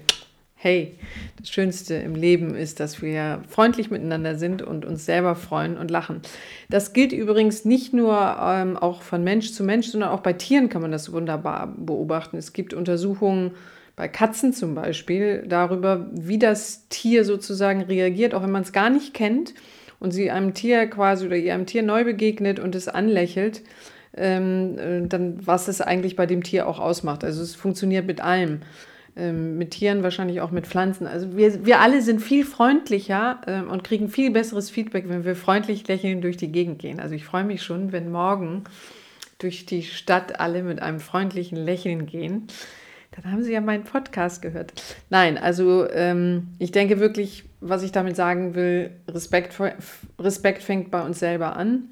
hey, 0.59 0.99
das 1.39 1.51
Schönste 1.51 1.95
im 1.95 2.15
Leben 2.15 2.55
ist, 2.55 2.81
dass 2.81 3.03
wir 3.03 3.43
freundlich 3.49 3.91
miteinander 3.91 4.37
sind 4.37 4.63
und 4.63 4.87
uns 4.87 5.05
selber 5.05 5.35
freuen 5.35 5.77
und 5.77 5.91
lachen. 5.91 6.23
Das 6.71 6.95
gilt 6.95 7.13
übrigens 7.13 7.67
nicht 7.67 7.93
nur 7.93 8.37
ähm, 8.41 8.77
auch 8.77 9.03
von 9.03 9.23
Mensch 9.23 9.53
zu 9.53 9.63
Mensch, 9.63 9.89
sondern 9.89 10.11
auch 10.11 10.21
bei 10.21 10.33
Tieren 10.33 10.71
kann 10.71 10.83
man 10.83 10.91
das 10.91 11.13
wunderbar 11.13 11.75
beobachten. 11.77 12.39
Es 12.39 12.55
gibt 12.55 12.73
Untersuchungen 12.73 13.53
bei 13.97 14.09
Katzen 14.09 14.55
zum 14.55 14.75
Beispiel 14.75 15.45
darüber, 15.47 16.09
wie 16.13 16.39
das 16.39 16.89
Tier 16.89 17.25
sozusagen 17.25 17.83
reagiert, 17.83 18.35
auch 18.35 18.43
wenn 18.43 18.51
man 18.51 18.63
es 18.63 18.73
gar 18.73 18.91
nicht 18.91 19.13
kennt 19.13 19.55
und 20.01 20.11
sie 20.11 20.31
einem 20.31 20.55
Tier 20.55 20.87
quasi 20.87 21.27
oder 21.27 21.37
ihr 21.37 21.53
einem 21.55 21.67
Tier 21.67 21.83
neu 21.83 22.05
begegnet 22.05 22.59
und 22.61 22.75
es 22.75 22.89
anlächelt. 22.89 23.63
Ähm, 24.17 24.79
äh, 24.79 25.07
dann 25.07 25.47
was 25.47 25.69
es 25.69 25.83
eigentlich 25.83 26.17
bei 26.17 26.25
dem 26.25 26.43
Tier 26.43 26.67
auch 26.67 26.79
ausmacht. 26.79 27.25
Also 27.25 27.43
es 27.43 27.55
funktioniert 27.55 28.07
mit 28.07 28.23
allem 28.23 28.61
ähm, 29.16 29.56
mit 29.56 29.73
Tieren, 29.73 30.02
wahrscheinlich 30.02 30.40
auch 30.40 30.50
mit 30.50 30.66
Pflanzen. 30.66 31.06
Also 31.06 31.37
wir, 31.37 31.64
wir 31.64 31.80
alle 31.80 32.02
sind 32.02 32.20
viel 32.20 32.44
freundlicher 32.44 33.40
ähm, 33.46 33.70
und 33.70 33.82
kriegen 33.82 34.08
viel 34.08 34.30
besseres 34.30 34.68
Feedback, 34.70 35.08
wenn 35.08 35.25
wir 35.25 35.37
freundlich 35.37 35.88
lächeln 35.88 36.20
durch 36.20 36.37
die 36.37 36.52
Gegend 36.52 36.78
gehen. 36.78 37.00
Also 37.00 37.14
ich 37.14 37.25
freue 37.25 37.44
mich 37.44 37.62
schon, 37.62 37.92
wenn 37.92 38.11
morgen 38.11 38.64
durch 39.38 39.66
die 39.66 39.82
Stadt 39.82 40.40
alle 40.40 40.62
mit 40.62 40.80
einem 40.80 41.00
freundlichen 41.00 41.56
Lächeln 41.56 42.06
gehen. 42.06 42.46
Dann 43.12 43.32
haben 43.32 43.42
Sie 43.42 43.52
ja 43.52 43.62
meinen 43.62 43.85
Podcast 43.85 44.42
gehört. 44.42 44.75
Nein, 45.08 45.38
also 45.38 45.88
ähm, 45.90 46.49
ich 46.58 46.70
denke 46.70 47.00
wirklich, 47.00 47.44
was 47.61 47.82
ich 47.82 47.92
damit 47.92 48.16
sagen 48.16 48.54
will, 48.54 48.90
Respekt, 49.08 49.58
Respekt 50.18 50.62
fängt 50.62 50.90
bei 50.90 51.02
uns 51.02 51.18
selber 51.18 51.56
an. 51.56 51.90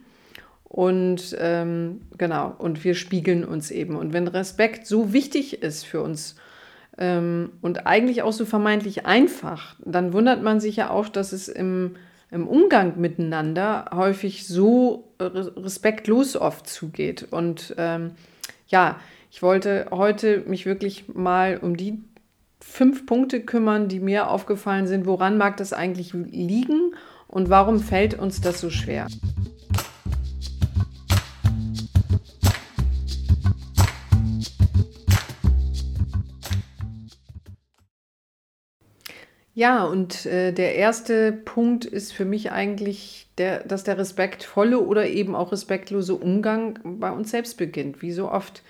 Und 0.64 1.36
ähm, 1.38 2.02
genau, 2.18 2.54
und 2.58 2.84
wir 2.84 2.94
spiegeln 2.94 3.44
uns 3.44 3.70
eben. 3.70 3.96
Und 3.96 4.12
wenn 4.12 4.28
Respekt 4.28 4.86
so 4.86 5.12
wichtig 5.12 5.62
ist 5.62 5.84
für 5.84 6.02
uns 6.02 6.34
ähm, 6.98 7.52
und 7.60 7.86
eigentlich 7.86 8.22
auch 8.22 8.32
so 8.32 8.44
vermeintlich 8.44 9.06
einfach, 9.06 9.76
dann 9.84 10.12
wundert 10.12 10.42
man 10.42 10.60
sich 10.60 10.76
ja 10.76 10.90
auch, 10.90 11.08
dass 11.08 11.32
es 11.32 11.48
im, 11.48 11.96
im 12.30 12.46
Umgang 12.46 13.00
miteinander 13.00 13.90
häufig 13.94 14.46
so 14.46 15.12
respektlos 15.20 16.36
oft 16.36 16.68
zugeht. 16.68 17.26
Und 17.30 17.74
ähm, 17.78 18.12
ja, 18.68 19.00
ich 19.30 19.42
wollte 19.42 19.86
heute 19.90 20.44
mich 20.46 20.66
wirklich 20.66 21.12
mal 21.12 21.58
um 21.58 21.76
die 21.76 22.02
fünf 22.60 23.06
Punkte 23.06 23.40
kümmern, 23.40 23.88
die 23.88 24.00
mir 24.00 24.30
aufgefallen 24.30 24.86
sind. 24.86 25.06
Woran 25.06 25.36
mag 25.36 25.56
das 25.56 25.72
eigentlich 25.72 26.12
liegen 26.12 26.94
und 27.26 27.50
warum 27.50 27.80
fällt 27.80 28.18
uns 28.18 28.40
das 28.40 28.60
so 28.60 28.70
schwer? 28.70 29.08
Ja, 39.54 39.84
und 39.84 40.26
äh, 40.26 40.52
der 40.52 40.74
erste 40.74 41.30
Punkt 41.32 41.84
ist 41.84 42.12
für 42.12 42.24
mich 42.24 42.50
eigentlich, 42.50 43.28
der, 43.38 43.62
dass 43.64 43.84
der 43.84 43.98
respektvolle 43.98 44.80
oder 44.80 45.06
eben 45.08 45.36
auch 45.36 45.52
respektlose 45.52 46.14
Umgang 46.14 46.80
bei 46.82 47.10
uns 47.12 47.30
selbst 47.30 47.56
beginnt, 47.56 48.02
wie 48.02 48.12
so 48.12 48.30
oft. 48.30 48.62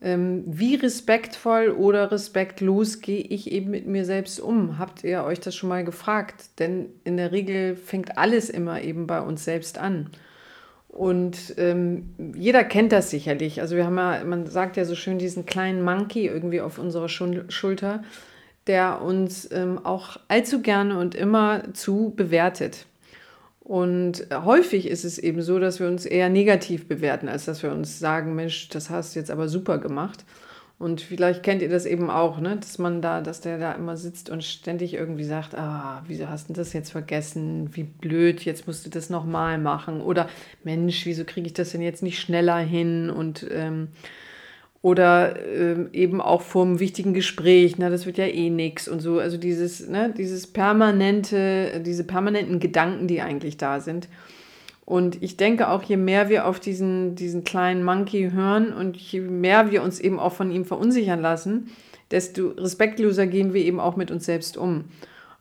Ähm, 0.00 0.44
wie 0.46 0.76
respektvoll 0.76 1.70
oder 1.70 2.10
respektlos 2.10 3.00
gehe 3.00 3.20
ich 3.20 3.50
eben 3.50 3.70
mit 3.70 3.86
mir 3.86 4.04
selbst 4.04 4.40
um? 4.40 4.78
Habt 4.78 5.04
ihr 5.04 5.24
euch 5.24 5.40
das 5.40 5.54
schon 5.54 5.68
mal 5.68 5.84
gefragt? 5.84 6.58
Denn 6.58 6.86
in 7.04 7.16
der 7.18 7.32
Regel 7.32 7.76
fängt 7.76 8.16
alles 8.16 8.48
immer 8.48 8.80
eben 8.80 9.06
bei 9.06 9.20
uns 9.20 9.44
selbst 9.44 9.76
an. 9.76 10.08
Und 10.88 11.54
ähm, 11.58 12.14
jeder 12.34 12.64
kennt 12.64 12.92
das 12.92 13.10
sicherlich. 13.10 13.60
Also 13.60 13.76
wir 13.76 13.84
haben 13.84 13.98
ja, 13.98 14.24
man 14.24 14.46
sagt 14.46 14.76
ja 14.78 14.84
so 14.84 14.94
schön 14.94 15.18
diesen 15.18 15.44
kleinen 15.44 15.82
Monkey 15.82 16.26
irgendwie 16.26 16.60
auf 16.62 16.78
unserer 16.78 17.08
Schulter 17.08 18.02
der 18.68 19.02
uns 19.02 19.50
ähm, 19.50 19.84
auch 19.84 20.18
allzu 20.28 20.62
gerne 20.62 20.98
und 20.98 21.14
immer 21.14 21.74
zu 21.74 22.12
bewertet. 22.14 22.86
Und 23.60 24.26
häufig 24.32 24.88
ist 24.88 25.04
es 25.04 25.18
eben 25.18 25.42
so, 25.42 25.58
dass 25.58 25.78
wir 25.78 25.88
uns 25.88 26.06
eher 26.06 26.30
negativ 26.30 26.88
bewerten, 26.88 27.28
als 27.28 27.44
dass 27.44 27.62
wir 27.62 27.70
uns 27.70 27.98
sagen, 27.98 28.34
Mensch, 28.34 28.70
das 28.70 28.88
hast 28.88 29.14
du 29.14 29.20
jetzt 29.20 29.30
aber 29.30 29.48
super 29.48 29.76
gemacht. 29.76 30.24
Und 30.78 31.00
vielleicht 31.00 31.42
kennt 31.42 31.60
ihr 31.60 31.68
das 31.68 31.86
eben 31.86 32.08
auch, 32.08 32.38
ne? 32.38 32.56
dass 32.56 32.78
man 32.78 33.02
da, 33.02 33.20
dass 33.20 33.40
der 33.40 33.58
da 33.58 33.72
immer 33.72 33.96
sitzt 33.96 34.30
und 34.30 34.44
ständig 34.44 34.94
irgendwie 34.94 35.24
sagt, 35.24 35.56
ah, 35.56 36.02
wieso 36.06 36.28
hast 36.28 36.48
du 36.48 36.52
das 36.54 36.72
jetzt 36.72 36.92
vergessen? 36.92 37.76
Wie 37.76 37.82
blöd, 37.82 38.44
jetzt 38.44 38.68
musst 38.68 38.86
du 38.86 38.90
das 38.90 39.10
nochmal 39.10 39.58
machen. 39.58 40.00
Oder 40.00 40.28
Mensch, 40.62 41.04
wieso 41.04 41.24
kriege 41.24 41.48
ich 41.48 41.52
das 41.52 41.72
denn 41.72 41.82
jetzt 41.82 42.02
nicht 42.02 42.20
schneller 42.20 42.58
hin? 42.58 43.10
Und 43.10 43.44
ähm, 43.50 43.88
oder 44.88 45.36
ähm, 45.46 45.90
eben 45.92 46.22
auch 46.22 46.40
vor 46.40 46.64
einem 46.64 46.80
wichtigen 46.80 47.12
Gespräch, 47.12 47.76
na, 47.76 47.90
das 47.90 48.06
wird 48.06 48.16
ja 48.16 48.24
eh 48.24 48.48
nichts 48.48 48.88
und 48.88 49.00
so. 49.00 49.18
Also 49.18 49.36
dieses, 49.36 49.86
ne, 49.86 50.14
dieses 50.16 50.46
permanente, 50.46 51.82
diese 51.84 52.04
permanenten 52.04 52.58
Gedanken, 52.58 53.06
die 53.06 53.20
eigentlich 53.20 53.58
da 53.58 53.80
sind. 53.80 54.08
Und 54.86 55.22
ich 55.22 55.36
denke 55.36 55.68
auch, 55.68 55.82
je 55.82 55.98
mehr 55.98 56.30
wir 56.30 56.46
auf 56.46 56.58
diesen, 56.58 57.14
diesen 57.14 57.44
kleinen 57.44 57.84
Monkey 57.84 58.30
hören 58.30 58.72
und 58.72 58.96
je 58.96 59.20
mehr 59.20 59.70
wir 59.70 59.82
uns 59.82 60.00
eben 60.00 60.18
auch 60.18 60.32
von 60.32 60.50
ihm 60.50 60.64
verunsichern 60.64 61.20
lassen, 61.20 61.68
desto 62.10 62.48
respektloser 62.56 63.26
gehen 63.26 63.52
wir 63.52 63.62
eben 63.62 63.80
auch 63.80 63.96
mit 63.96 64.10
uns 64.10 64.24
selbst 64.24 64.56
um. 64.56 64.84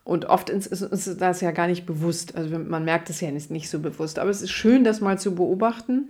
Und 0.04 0.25
oft 0.25 0.50
ist 0.50 0.84
uns 0.84 1.18
das 1.18 1.39
ja 1.39 1.51
gar 1.51 1.68
nicht 1.68 1.86
bewusst. 1.86 2.36
Also 2.36 2.60
man 2.60 2.84
merkt 2.84 3.10
es 3.10 3.22
ja 3.22 3.32
nicht 3.32 3.70
so 3.70 3.80
bewusst. 3.80 4.20
Aber 4.20 4.30
es 4.30 4.42
ist 4.42 4.51
schön, 4.51 4.84
das 4.84 5.00
mal 5.00 5.18
zu 5.18 5.36
beobachten, 5.36 6.10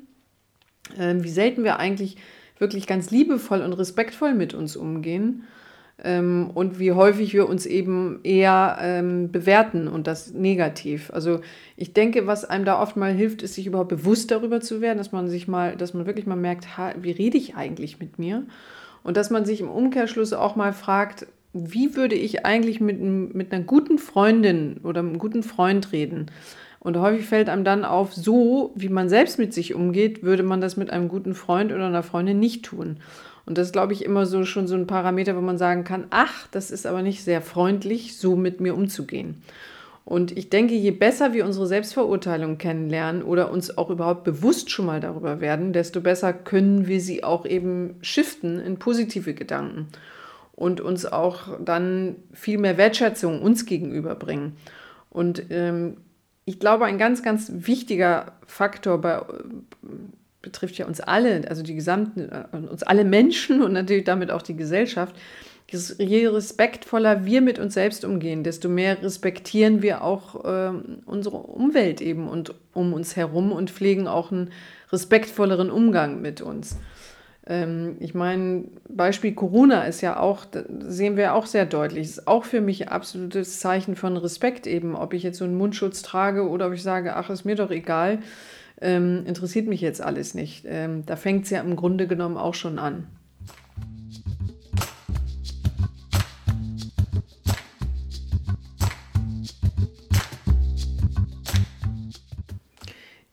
äh, 0.97 1.15
wie 1.19 1.29
selten 1.29 1.63
wir 1.63 1.77
eigentlich 1.77 2.17
wirklich 2.59 2.87
ganz 2.87 3.11
liebevoll 3.11 3.61
und 3.61 3.73
respektvoll 3.73 4.33
mit 4.33 4.53
uns 4.53 4.75
umgehen 4.75 5.43
ähm, 6.03 6.51
und 6.53 6.79
wie 6.79 6.91
häufig 6.91 7.33
wir 7.33 7.49
uns 7.49 7.65
eben 7.65 8.19
eher 8.23 8.77
ähm, 8.81 9.31
bewerten 9.31 9.87
und 9.87 10.07
das 10.07 10.33
negativ. 10.33 11.11
Also 11.11 11.41
ich 11.75 11.93
denke, 11.93 12.27
was 12.27 12.45
einem 12.45 12.65
da 12.65 12.81
oft 12.81 12.97
mal 12.97 13.13
hilft, 13.13 13.41
ist 13.41 13.55
sich 13.55 13.65
überhaupt 13.65 13.89
bewusst 13.89 14.29
darüber 14.31 14.61
zu 14.61 14.81
werden, 14.81 14.97
dass 14.99 15.11
man 15.11 15.27
sich 15.27 15.47
mal, 15.47 15.75
dass 15.75 15.93
man 15.93 16.05
wirklich 16.05 16.27
mal 16.27 16.35
merkt, 16.35 16.77
ha, 16.77 16.93
wie 17.01 17.11
rede 17.11 17.37
ich 17.37 17.55
eigentlich 17.55 17.99
mit 17.99 18.19
mir? 18.19 18.43
Und 19.03 19.17
dass 19.17 19.29
man 19.29 19.45
sich 19.45 19.61
im 19.61 19.69
Umkehrschluss 19.69 20.33
auch 20.33 20.55
mal 20.55 20.73
fragt, 20.73 21.27
wie 21.53 21.95
würde 21.95 22.15
ich 22.15 22.45
eigentlich 22.45 22.79
mit, 22.79 23.01
mit 23.01 23.51
einer 23.51 23.63
guten 23.63 23.97
Freundin 23.97 24.81
oder 24.83 24.99
einem 24.99 25.17
guten 25.17 25.41
Freund 25.41 25.91
reden? 25.91 26.27
Und 26.87 26.97
häufig 27.01 27.25
fällt 27.25 27.49
einem 27.49 27.65
dann 27.65 27.83
auf, 27.83 28.13
so 28.13 28.71
wie 28.75 28.87
man 28.87 29.09
selbst 29.09 29.37
mit 29.37 29.53
sich 29.53 29.75
umgeht, 29.75 30.23
würde 30.23 30.43
man 30.43 30.61
das 30.61 30.77
mit 30.77 30.89
einem 30.89 31.09
guten 31.09 31.35
Freund 31.35 31.73
oder 31.73 31.85
einer 31.85 32.01
Freundin 32.01 32.39
nicht 32.39 32.63
tun. 32.63 32.99
Und 33.45 33.57
das 33.57 33.67
ist, 33.67 33.73
glaube 33.73 33.91
ich, 33.91 34.05
immer 34.05 34.25
so 34.25 34.45
schon 34.45 34.69
so 34.69 34.75
ein 34.75 34.87
Parameter, 34.87 35.35
wo 35.35 35.41
man 35.41 35.57
sagen 35.57 35.83
kann, 35.83 36.05
ach, 36.11 36.47
das 36.49 36.71
ist 36.71 36.87
aber 36.87 37.01
nicht 37.01 37.25
sehr 37.25 37.41
freundlich, 37.41 38.17
so 38.17 38.37
mit 38.37 38.61
mir 38.61 38.73
umzugehen. 38.73 39.43
Und 40.05 40.37
ich 40.37 40.49
denke, 40.49 40.75
je 40.75 40.91
besser 40.91 41.33
wir 41.33 41.43
unsere 41.43 41.67
Selbstverurteilung 41.67 42.57
kennenlernen 42.57 43.21
oder 43.21 43.51
uns 43.51 43.77
auch 43.77 43.89
überhaupt 43.89 44.23
bewusst 44.23 44.71
schon 44.71 44.85
mal 44.85 45.01
darüber 45.01 45.41
werden, 45.41 45.73
desto 45.73 45.99
besser 45.99 46.31
können 46.31 46.87
wir 46.87 47.01
sie 47.01 47.21
auch 47.21 47.45
eben 47.45 47.95
shiften 47.99 48.61
in 48.61 48.79
positive 48.79 49.33
Gedanken 49.33 49.87
und 50.53 50.79
uns 50.79 51.05
auch 51.05 51.59
dann 51.59 52.15
viel 52.31 52.57
mehr 52.57 52.77
Wertschätzung 52.77 53.41
uns 53.41 53.65
gegenüber 53.65 54.15
bringen. 54.15 54.55
Und 55.09 55.43
ähm, 55.49 55.97
ich 56.47 56.61
glaube, 56.61 56.85
ein 56.85 56.97
ganz, 56.97 57.21
ganz 57.23 57.51
wichtiger 57.53 58.31
Faktor 58.45 59.01
bei, 59.01 59.21
betrifft 60.41 60.77
ja 60.77 60.85
uns 60.85 61.01
alle, 61.01 61.43
also 61.49 61.61
die 61.61 61.75
gesamten, 61.75 62.29
äh, 62.29 62.55
uns 62.55 62.83
alle 62.83 63.03
Menschen 63.03 63.61
und 63.61 63.73
natürlich 63.73 64.05
damit 64.05 64.31
auch 64.31 64.41
die 64.41 64.55
Gesellschaft. 64.55 65.13
Je 65.69 66.25
respektvoller 66.27 67.25
wir 67.25 67.41
mit 67.41 67.59
uns 67.59 67.73
selbst 67.73 68.05
umgehen, 68.05 68.45
desto 68.45 68.69
mehr 68.69 69.03
respektieren 69.03 69.81
wir 69.81 70.05
auch 70.05 70.45
äh, 70.45 70.71
unsere 71.05 71.35
Umwelt 71.35 71.99
eben 71.99 72.29
und 72.29 72.55
um 72.71 72.93
uns 72.93 73.17
herum 73.17 73.51
und 73.51 73.69
pflegen 73.69 74.07
auch 74.07 74.31
einen 74.31 74.51
respektvolleren 74.89 75.69
Umgang 75.69 76.21
mit 76.21 76.39
uns. 76.39 76.77
Ähm, 77.47 77.95
ich 77.99 78.13
meine, 78.13 78.65
Beispiel 78.89 79.33
Corona 79.33 79.83
ist 79.83 80.01
ja 80.01 80.19
auch, 80.19 80.45
sehen 80.79 81.17
wir 81.17 81.33
auch 81.33 81.45
sehr 81.45 81.65
deutlich, 81.65 82.03
ist 82.07 82.27
auch 82.27 82.43
für 82.43 82.61
mich 82.61 82.83
ein 82.83 82.89
absolutes 82.89 83.59
Zeichen 83.59 83.95
von 83.95 84.17
Respekt 84.17 84.67
eben, 84.67 84.95
ob 84.95 85.13
ich 85.13 85.23
jetzt 85.23 85.37
so 85.37 85.45
einen 85.45 85.57
Mundschutz 85.57 86.01
trage 86.01 86.47
oder 86.47 86.67
ob 86.67 86.73
ich 86.73 86.83
sage, 86.83 87.15
ach, 87.15 87.29
ist 87.29 87.45
mir 87.45 87.55
doch 87.55 87.71
egal, 87.71 88.19
ähm, 88.81 89.23
interessiert 89.25 89.67
mich 89.67 89.81
jetzt 89.81 90.01
alles 90.01 90.33
nicht. 90.33 90.65
Ähm, 90.67 91.05
da 91.05 91.15
fängt 91.15 91.45
es 91.45 91.49
ja 91.49 91.61
im 91.61 91.75
Grunde 91.75 92.07
genommen 92.07 92.37
auch 92.37 92.53
schon 92.53 92.79
an. 92.79 93.07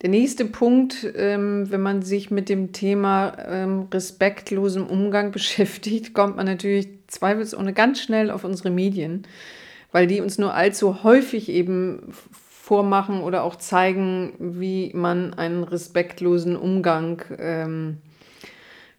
Der 0.04 0.10
nächste 0.10 0.44
Punkt, 0.44 1.10
ähm, 1.16 1.70
wenn 1.70 1.80
man 1.80 2.02
sich 2.02 2.30
mit 2.30 2.50
dem 2.50 2.74
Thema 2.74 3.38
ähm, 3.48 3.88
respektlosem 3.90 4.86
Umgang 4.86 5.30
beschäftigt, 5.32 6.12
kommt 6.12 6.36
man 6.36 6.44
natürlich 6.44 6.88
zweifelsohne 7.06 7.72
ganz 7.72 8.02
schnell 8.02 8.30
auf 8.30 8.44
unsere 8.44 8.68
Medien, 8.68 9.26
weil 9.92 10.06
die 10.06 10.20
uns 10.20 10.36
nur 10.36 10.52
allzu 10.52 11.04
häufig 11.04 11.48
eben 11.48 12.12
vormachen 12.30 13.22
oder 13.22 13.44
auch 13.44 13.56
zeigen, 13.56 14.34
wie 14.38 14.90
man 14.92 15.32
einen 15.32 15.64
respektlosen 15.64 16.54
Umgang 16.54 17.22
ähm, 17.38 17.96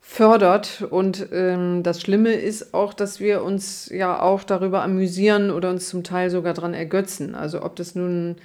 fördert. 0.01 0.88
Und 0.89 1.27
ähm, 1.31 1.83
das 1.83 2.01
Schlimme 2.01 2.33
ist 2.33 2.74
auch, 2.74 2.95
dass 2.95 3.19
wir 3.19 3.43
uns 3.43 3.91
ja 3.93 4.19
auch 4.19 4.43
darüber 4.43 4.81
amüsieren 4.81 5.51
oder 5.51 5.69
uns 5.69 5.88
zum 5.88 6.03
Teil 6.03 6.31
sogar 6.31 6.55
daran 6.55 6.74
ergötzen. 6.74 7.35
Also 7.35 7.62
ob 7.62 7.75
das 7.75 7.93
nun 7.93 8.38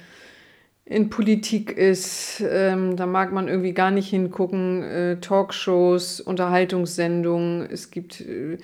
in 0.91 1.09
Politik 1.09 1.71
ist. 1.71 2.43
Ähm, 2.47 2.97
da 2.97 3.05
mag 3.05 3.31
man 3.31 3.47
irgendwie 3.47 3.73
gar 3.73 3.91
nicht 3.91 4.09
hingucken. 4.09 4.83
Äh, 4.83 5.17
Talkshows, 5.21 6.19
Unterhaltungssendungen, 6.19 7.67
es 7.71 7.91
gibt 7.91 8.21
äh, 8.21 8.57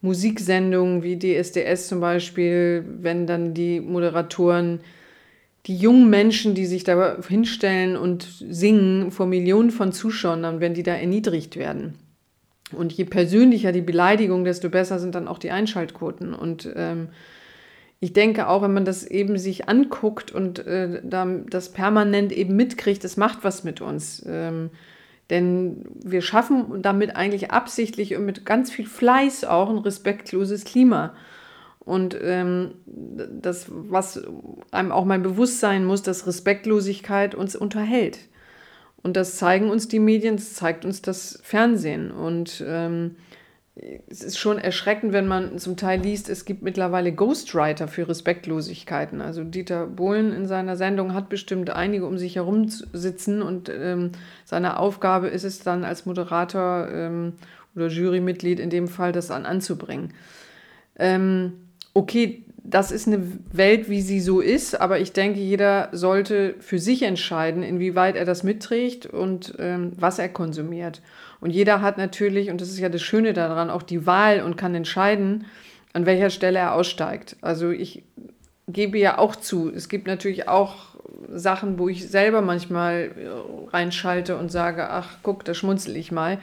Musiksendungen 0.00 1.02
wie 1.02 1.18
DSDS 1.18 1.88
zum 1.88 2.00
Beispiel, 2.00 2.84
wenn 3.00 3.26
dann 3.26 3.54
die 3.54 3.80
Moderatoren 3.80 4.80
die 5.66 5.76
jungen 5.76 6.10
Menschen, 6.10 6.54
die 6.54 6.66
sich 6.66 6.82
da 6.82 7.18
hinstellen 7.28 7.96
und 7.96 8.26
singen 8.48 9.12
vor 9.12 9.26
Millionen 9.26 9.70
von 9.70 9.92
Zuschauern, 9.92 10.42
dann 10.42 10.60
werden 10.60 10.74
die 10.74 10.82
da 10.82 10.94
erniedrigt 10.94 11.56
werden. 11.56 11.98
Und 12.72 12.92
je 12.92 13.04
persönlicher 13.04 13.70
die 13.70 13.80
Beleidigung, 13.80 14.44
desto 14.44 14.70
besser 14.70 14.98
sind 14.98 15.14
dann 15.14 15.28
auch 15.28 15.38
die 15.38 15.50
Einschaltquoten. 15.50 16.34
Und 16.34 16.68
ähm, 16.74 17.08
ich 18.02 18.12
denke 18.12 18.48
auch, 18.48 18.62
wenn 18.62 18.74
man 18.74 18.84
das 18.84 19.04
eben 19.04 19.38
sich 19.38 19.68
anguckt 19.68 20.32
und 20.32 20.66
äh, 20.66 21.00
das 21.04 21.68
permanent 21.68 22.32
eben 22.32 22.56
mitkriegt, 22.56 23.04
das 23.04 23.16
macht 23.16 23.44
was 23.44 23.62
mit 23.62 23.80
uns. 23.80 24.24
Ähm, 24.26 24.70
Denn 25.30 25.84
wir 26.02 26.20
schaffen 26.20 26.82
damit 26.82 27.14
eigentlich 27.14 27.52
absichtlich 27.52 28.16
und 28.16 28.24
mit 28.24 28.44
ganz 28.44 28.72
viel 28.72 28.86
Fleiß 28.86 29.44
auch 29.44 29.70
ein 29.70 29.78
respektloses 29.78 30.64
Klima. 30.64 31.14
Und 31.78 32.18
ähm, 32.20 32.74
das, 32.86 33.66
was 33.68 34.20
einem 34.72 34.90
auch 34.90 35.04
mal 35.04 35.20
bewusst 35.20 35.60
sein 35.60 35.84
muss, 35.84 36.02
dass 36.02 36.26
Respektlosigkeit 36.26 37.36
uns 37.36 37.54
unterhält. 37.54 38.18
Und 39.04 39.16
das 39.16 39.36
zeigen 39.36 39.70
uns 39.70 39.86
die 39.86 40.00
Medien, 40.00 40.36
das 40.36 40.54
zeigt 40.54 40.84
uns 40.84 41.02
das 41.02 41.38
Fernsehen. 41.44 42.10
Und 42.10 42.64
ähm, 42.66 43.14
es 43.74 44.22
ist 44.22 44.38
schon 44.38 44.58
erschreckend, 44.58 45.14
wenn 45.14 45.26
man 45.26 45.58
zum 45.58 45.78
Teil 45.78 46.00
liest, 46.00 46.28
es 46.28 46.44
gibt 46.44 46.62
mittlerweile 46.62 47.10
Ghostwriter 47.12 47.88
für 47.88 48.06
Respektlosigkeiten. 48.06 49.22
Also 49.22 49.44
Dieter 49.44 49.86
Bohlen 49.86 50.32
in 50.32 50.46
seiner 50.46 50.76
Sendung 50.76 51.14
hat 51.14 51.30
bestimmt 51.30 51.70
einige 51.70 52.06
um 52.06 52.18
sich 52.18 52.36
herum 52.36 52.68
sitzen 52.68 53.40
und 53.40 53.70
ähm, 53.70 54.12
seine 54.44 54.78
Aufgabe 54.78 55.28
ist 55.28 55.44
es 55.44 55.60
dann 55.60 55.84
als 55.84 56.04
Moderator 56.04 56.88
ähm, 56.90 57.32
oder 57.74 57.86
Jurymitglied 57.86 58.60
in 58.60 58.68
dem 58.68 58.88
Fall, 58.88 59.12
das 59.12 59.28
dann 59.28 59.46
anzubringen. 59.46 60.12
Ähm, 60.98 61.54
okay, 61.94 62.44
das 62.64 62.92
ist 62.92 63.08
eine 63.08 63.20
Welt, 63.52 63.90
wie 63.90 64.00
sie 64.00 64.20
so 64.20 64.40
ist, 64.40 64.80
aber 64.80 65.00
ich 65.00 65.12
denke, 65.12 65.40
jeder 65.40 65.88
sollte 65.92 66.54
für 66.60 66.78
sich 66.78 67.02
entscheiden, 67.02 67.62
inwieweit 67.62 68.14
er 68.14 68.24
das 68.24 68.44
mitträgt 68.44 69.06
und 69.06 69.54
ähm, 69.58 69.92
was 69.96 70.18
er 70.18 70.28
konsumiert. 70.28 71.02
Und 71.40 71.50
jeder 71.50 71.82
hat 71.82 71.98
natürlich, 71.98 72.50
und 72.50 72.60
das 72.60 72.68
ist 72.68 72.78
ja 72.78 72.88
das 72.88 73.02
Schöne 73.02 73.32
daran, 73.32 73.68
auch 73.68 73.82
die 73.82 74.06
Wahl 74.06 74.42
und 74.42 74.56
kann 74.56 74.74
entscheiden, 74.74 75.46
an 75.92 76.06
welcher 76.06 76.30
Stelle 76.30 76.60
er 76.60 76.74
aussteigt. 76.74 77.36
Also 77.40 77.70
ich 77.70 78.04
gebe 78.68 78.96
ja 78.96 79.18
auch 79.18 79.34
zu, 79.34 79.70
es 79.74 79.88
gibt 79.88 80.06
natürlich 80.06 80.48
auch 80.48 80.92
Sachen, 81.30 81.78
wo 81.78 81.88
ich 81.88 82.08
selber 82.08 82.42
manchmal 82.42 83.10
äh, 83.16 83.70
reinschalte 83.70 84.36
und 84.36 84.50
sage, 84.50 84.88
ach 84.88 85.16
guck, 85.22 85.44
da 85.44 85.54
schmunzel 85.54 85.96
ich 85.96 86.12
mal. 86.12 86.38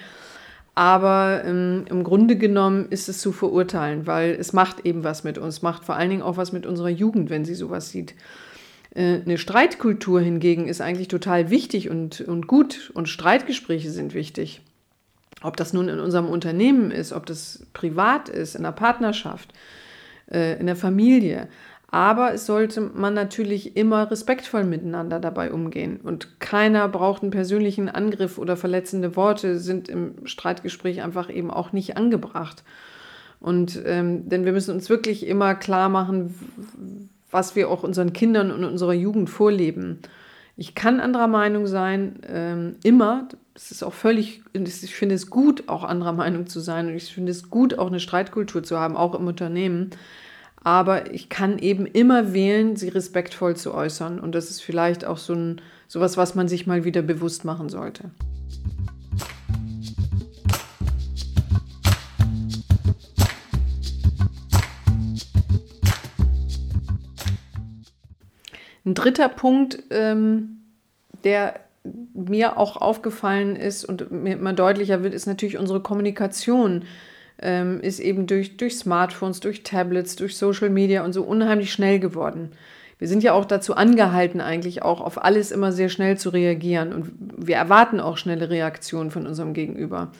Aber 0.75 1.43
ähm, 1.45 1.85
im 1.89 2.03
Grunde 2.03 2.38
genommen 2.38 2.88
ist 2.89 3.09
es 3.09 3.19
zu 3.19 3.31
verurteilen, 3.31 4.07
weil 4.07 4.31
es 4.31 4.53
macht 4.53 4.85
eben 4.85 5.03
was 5.03 5.23
mit 5.23 5.38
uns, 5.38 5.61
macht 5.61 5.83
vor 5.83 5.95
allen 5.95 6.09
Dingen 6.09 6.21
auch 6.21 6.38
was 6.38 6.51
mit 6.51 6.65
unserer 6.65 6.89
Jugend, 6.89 7.29
wenn 7.29 7.45
sie 7.45 7.55
sowas 7.55 7.89
sieht. 7.89 8.15
Äh, 8.93 9.21
eine 9.21 9.38
Streitkultur 9.38 10.21
hingegen 10.21 10.67
ist 10.67 10.81
eigentlich 10.81 11.07
total 11.07 11.49
wichtig 11.49 11.89
und, 11.89 12.21
und 12.21 12.47
gut 12.47 12.91
und 12.93 13.09
Streitgespräche 13.09 13.91
sind 13.91 14.13
wichtig. 14.13 14.61
Ob 15.41 15.57
das 15.57 15.73
nun 15.73 15.88
in 15.89 15.99
unserem 15.99 16.27
Unternehmen 16.27 16.91
ist, 16.91 17.13
ob 17.13 17.25
das 17.25 17.65
privat 17.73 18.29
ist, 18.29 18.55
in 18.55 18.63
der 18.63 18.71
Partnerschaft, 18.71 19.53
äh, 20.31 20.59
in 20.59 20.65
der 20.65 20.75
Familie. 20.75 21.47
Aber 21.91 22.34
es 22.34 22.46
sollte 22.46 22.81
man 22.81 23.15
natürlich 23.15 23.75
immer 23.75 24.12
respektvoll 24.12 24.63
miteinander 24.63 25.19
dabei 25.19 25.51
umgehen. 25.51 26.00
Und 26.03 26.39
keiner 26.39 26.88
braucht 26.88 27.24
einen 27.24 27.31
persönlichen 27.31 27.89
Angriff 27.89 28.38
oder 28.38 28.55
verletzende 28.55 29.15
Worte 29.15 29.58
sind 29.60 29.89
im 29.89 30.25
Streitgespräch 30.25 31.01
einfach 31.01 31.29
eben 31.31 31.50
auch 31.50 31.72
nicht 31.72 31.98
angebracht. 31.98 32.63
Und 33.39 33.81
ähm, 33.86 34.29
denn 34.29 34.46
wir 34.46 34.51
müssen 34.51 34.75
uns 34.75 34.89
wirklich 34.89 35.25
immer 35.25 35.55
klar 35.55 35.89
machen, 35.89 36.36
was 37.31 37.55
wir 37.55 37.69
auch 37.69 37.84
unseren 37.84 38.13
Kindern 38.13 38.51
und 38.51 38.63
unserer 38.65 38.93
Jugend 38.93 39.29
vorleben. 39.29 40.00
Ich 40.58 40.75
kann 40.75 41.00
anderer 41.00 41.27
Meinung 41.27 41.65
sein, 41.65 42.19
ähm, 42.27 42.75
immer. 42.84 43.29
Es 43.55 43.72
ist 43.72 43.81
auch 43.81 43.93
völlig, 43.93 44.43
ich 44.53 44.93
finde 44.93 45.15
es 45.15 45.29
gut, 45.29 45.69
auch 45.69 45.84
anderer 45.84 46.12
Meinung 46.12 46.48
zu 46.48 46.60
sein. 46.60 46.88
Und 46.88 46.96
ich 46.96 47.12
finde 47.13 47.31
es 47.31 47.50
gut, 47.50 47.79
auch 47.79 47.88
eine 47.88 48.00
Streitkultur 48.00 48.62
zu 48.62 48.77
haben, 48.77 48.96
auch 48.96 49.15
im 49.15 49.25
Unternehmen 49.25 49.91
aber 50.63 51.13
ich 51.13 51.29
kann 51.29 51.57
eben 51.59 51.85
immer 51.85 52.33
wählen, 52.33 52.75
sie 52.75 52.89
respektvoll 52.89 53.55
zu 53.55 53.73
äußern. 53.73 54.19
Und 54.19 54.35
das 54.35 54.49
ist 54.49 54.61
vielleicht 54.61 55.05
auch 55.05 55.17
so 55.17 55.33
ein 55.33 55.61
sowas, 55.87 56.17
was 56.17 56.35
man 56.35 56.47
sich 56.47 56.67
mal 56.67 56.83
wieder 56.83 57.01
bewusst 57.01 57.45
machen 57.45 57.69
sollte. 57.69 58.11
Ein 68.85 68.93
dritter 68.95 69.29
Punkt, 69.29 69.83
ähm, 69.91 70.61
der 71.23 71.59
mir 72.13 72.57
auch 72.57 72.77
aufgefallen 72.77 73.55
ist 73.55 73.85
und 73.85 74.11
mir 74.11 74.33
immer 74.33 74.53
deutlicher 74.53 75.03
wird, 75.03 75.13
ist 75.13 75.27
natürlich 75.27 75.57
unsere 75.57 75.81
Kommunikation 75.81 76.86
ähm, 77.41 77.80
ist 77.82 77.99
eben 77.99 78.28
durch, 78.28 78.58
durch 78.58 78.78
Smartphones, 78.78 79.39
durch 79.39 79.63
Tablets, 79.63 80.15
durch 80.15 80.38
Social 80.38 80.69
Media 80.69 81.04
und 81.04 81.13
so 81.13 81.23
unheimlich 81.23 81.71
schnell 81.71 81.99
geworden. 81.99 82.52
Wir 82.99 83.08
sind 83.08 83.23
ja 83.23 83.32
auch 83.32 83.45
dazu 83.45 83.75
angehalten, 83.75 84.41
eigentlich 84.41 84.84
auch 84.84 84.99
auf 84.99 85.23
alles 85.23 85.52
immer 85.52 85.71
sehr 85.71 85.88
schnell 85.88 86.17
zu 86.17 86.30
reagieren. 86.30 86.93
Und 86.93 87.12
wir 87.38 87.56
erwarten 87.56 88.02
auch 88.02 88.17
schnelle 88.17 88.49
Reaktionen 88.49 89.10
von 89.10 89.25
unserem 89.25 89.54
Gegenüber. 89.54 90.12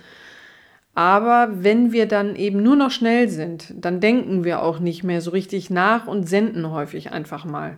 Aber 0.96 1.50
wenn 1.52 1.92
wir 1.92 2.08
dann 2.08 2.36
eben 2.36 2.64
nur 2.64 2.76
noch 2.76 2.92
schnell 2.92 3.30
sind, 3.30 3.74
dann 3.76 4.00
denken 4.00 4.44
wir 4.44 4.64
auch 4.64 4.80
nicht 4.80 5.04
mehr 5.04 5.22
so 5.22 5.32
richtig 5.32 5.70
nach 5.70 6.08
und 6.08 6.28
senden 6.28 6.72
häufig 6.72 7.12
einfach 7.12 7.46
mal. 7.46 7.78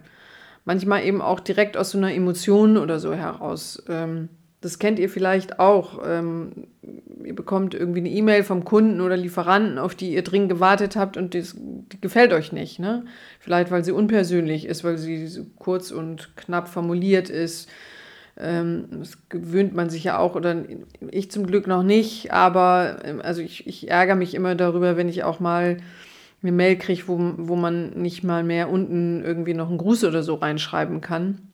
Manchmal 0.65 1.03
eben 1.03 1.21
auch 1.21 1.39
direkt 1.39 1.77
aus 1.77 1.91
so 1.91 1.97
einer 1.97 2.13
Emotion 2.13 2.77
oder 2.77 2.99
so 2.99 3.13
heraus. 3.13 3.83
Ähm, 3.89 4.29
das 4.61 4.77
kennt 4.77 4.99
ihr 4.99 5.09
vielleicht 5.09 5.59
auch. 5.59 6.01
Ähm, 6.05 6.67
ihr 7.23 7.35
bekommt 7.35 7.73
irgendwie 7.73 7.99
eine 7.99 8.09
E-Mail 8.09 8.43
vom 8.43 8.63
Kunden 8.63 9.01
oder 9.01 9.17
Lieferanten, 9.17 9.79
auf 9.79 9.95
die 9.95 10.13
ihr 10.13 10.23
dringend 10.23 10.49
gewartet 10.49 10.95
habt 10.95 11.17
und 11.17 11.33
das, 11.33 11.55
die 11.57 11.99
gefällt 11.99 12.31
euch 12.31 12.51
nicht. 12.51 12.79
Ne? 12.79 13.05
Vielleicht, 13.39 13.71
weil 13.71 13.83
sie 13.83 13.91
unpersönlich 13.91 14.65
ist, 14.65 14.83
weil 14.83 14.97
sie 14.97 15.27
so 15.27 15.45
kurz 15.57 15.91
und 15.91 16.35
knapp 16.37 16.69
formuliert 16.69 17.29
ist. 17.29 17.69
Ähm, 18.37 18.85
das 18.91 19.17
gewöhnt 19.29 19.73
man 19.73 19.89
sich 19.89 20.03
ja 20.03 20.19
auch, 20.19 20.35
oder 20.35 20.63
ich 21.09 21.31
zum 21.31 21.47
Glück 21.47 21.67
noch 21.67 21.83
nicht, 21.83 22.31
aber 22.31 22.99
ähm, 23.03 23.19
also 23.21 23.41
ich, 23.41 23.67
ich 23.67 23.89
ärgere 23.89 24.15
mich 24.15 24.35
immer 24.35 24.55
darüber, 24.55 24.95
wenn 24.95 25.09
ich 25.09 25.23
auch 25.23 25.39
mal 25.39 25.77
eine 26.41 26.51
Mail 26.51 26.77
kriege, 26.77 27.03
wo, 27.07 27.19
wo 27.37 27.55
man 27.55 27.91
nicht 27.91 28.23
mal 28.23 28.43
mehr 28.43 28.69
unten 28.69 29.23
irgendwie 29.23 29.53
noch 29.53 29.69
einen 29.69 29.77
Gruß 29.77 30.05
oder 30.05 30.23
so 30.23 30.35
reinschreiben 30.35 31.01
kann. 31.01 31.50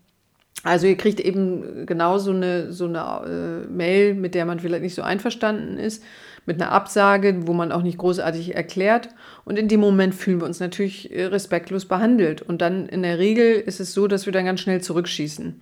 Also 0.68 0.86
ihr 0.86 0.98
kriegt 0.98 1.22
eben 1.22 1.86
genau 1.86 2.18
so 2.18 2.32
eine, 2.32 2.74
so 2.74 2.86
eine 2.86 3.64
äh, 3.66 3.72
Mail, 3.72 4.14
mit 4.16 4.36
der 4.36 4.46
man 4.46 4.60
vielleicht 4.60 4.84
nicht 4.84 4.96
so 4.96 5.02
einverstanden 5.02 5.78
ist, 5.78 6.04
mit 6.46 6.62
einer 6.62 6.74
Absage, 6.74 7.48
wo 7.48 7.54
man 7.54 7.72
auch 7.72 7.84
nicht 7.84 7.98
großartig 7.98 8.54
erklärt. 8.54 9.08
Und 9.46 9.58
in 9.58 9.70
dem 9.70 9.80
Moment 9.80 10.14
fühlen 10.14 10.42
wir 10.42 10.46
uns 10.46 10.60
natürlich 10.60 11.16
äh, 11.16 11.26
respektlos 11.28 11.86
behandelt. 11.86 12.42
Und 12.42 12.62
dann 12.62 12.90
in 12.90 13.04
der 13.04 13.18
Regel 13.18 13.54
ist 13.54 13.80
es 13.80 13.94
so, 13.94 14.08
dass 14.08 14.26
wir 14.26 14.34
dann 14.34 14.44
ganz 14.44 14.60
schnell 14.60 14.82
zurückschießen. 14.82 15.62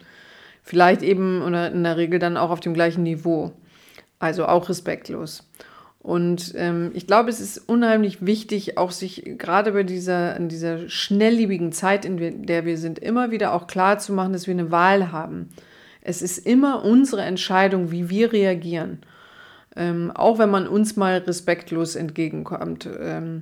Vielleicht 0.64 1.04
eben 1.04 1.44
oder 1.44 1.72
in 1.72 1.84
der 1.84 1.98
Regel 1.98 2.18
dann 2.18 2.36
auch 2.36 2.50
auf 2.50 2.60
dem 2.60 2.74
gleichen 2.74 3.04
Niveau. 3.04 3.54
Also 4.18 4.48
auch 4.48 4.70
respektlos. 4.70 5.48
Und 6.06 6.54
ähm, 6.56 6.92
ich 6.94 7.08
glaube, 7.08 7.32
es 7.32 7.40
ist 7.40 7.58
unheimlich 7.58 8.24
wichtig, 8.24 8.78
auch 8.78 8.92
sich 8.92 9.24
gerade 9.40 9.72
bei 9.72 9.82
dieser, 9.82 10.36
in 10.36 10.50
dieser 10.50 10.88
schnelllebigen 10.88 11.72
Zeit, 11.72 12.06
in 12.06 12.46
der 12.46 12.64
wir 12.64 12.78
sind, 12.78 13.00
immer 13.00 13.32
wieder 13.32 13.54
auch 13.54 13.66
klar 13.66 13.98
zu 13.98 14.14
machen, 14.14 14.32
dass 14.32 14.46
wir 14.46 14.54
eine 14.54 14.70
Wahl 14.70 15.12
haben. 15.12 15.50
Es 16.02 16.22
ist 16.22 16.38
immer 16.38 16.86
unsere 16.86 17.24
Entscheidung, 17.24 17.90
wie 17.90 18.08
wir 18.08 18.32
reagieren. 18.34 19.00
Ähm, 19.76 20.12
auch 20.14 20.38
wenn 20.38 20.52
man 20.52 20.68
uns 20.68 20.96
mal 20.96 21.18
respektlos 21.18 21.96
entgegenkommt. 21.96 22.88
Ähm, 23.00 23.42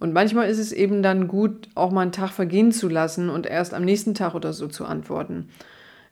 und 0.00 0.12
manchmal 0.12 0.48
ist 0.48 0.58
es 0.58 0.72
eben 0.72 1.04
dann 1.04 1.28
gut, 1.28 1.68
auch 1.76 1.92
mal 1.92 2.02
einen 2.02 2.10
Tag 2.10 2.30
vergehen 2.30 2.72
zu 2.72 2.88
lassen 2.88 3.30
und 3.30 3.46
erst 3.46 3.72
am 3.72 3.84
nächsten 3.84 4.14
Tag 4.14 4.34
oder 4.34 4.52
so 4.52 4.66
zu 4.66 4.84
antworten. 4.84 5.50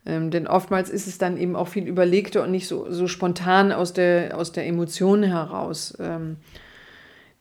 Ähm, 0.06 0.30
denn 0.30 0.46
oftmals 0.46 0.90
ist 0.90 1.06
es 1.06 1.18
dann 1.18 1.36
eben 1.36 1.56
auch 1.56 1.68
viel 1.68 1.86
überlegter 1.86 2.42
und 2.42 2.50
nicht 2.50 2.68
so, 2.68 2.90
so 2.90 3.08
spontan 3.08 3.72
aus 3.72 3.92
der, 3.92 4.36
aus 4.38 4.52
der 4.52 4.66
Emotion 4.66 5.22
heraus. 5.22 5.96
Ähm, 6.00 6.36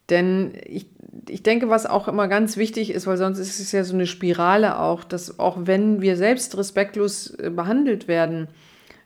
denn 0.09 0.53
ich, 0.65 0.87
ich 1.27 1.43
denke, 1.43 1.69
was 1.69 1.85
auch 1.85 2.07
immer 2.07 2.27
ganz 2.27 2.57
wichtig 2.57 2.91
ist, 2.91 3.07
weil 3.07 3.17
sonst 3.17 3.39
ist 3.39 3.59
es 3.59 3.71
ja 3.71 3.83
so 3.83 3.93
eine 3.93 4.07
Spirale 4.07 4.79
auch, 4.79 5.03
dass 5.03 5.39
auch 5.39 5.57
wenn 5.61 6.01
wir 6.01 6.15
selbst 6.17 6.57
respektlos 6.57 7.31
äh, 7.35 7.49
behandelt 7.49 8.07
werden, 8.07 8.47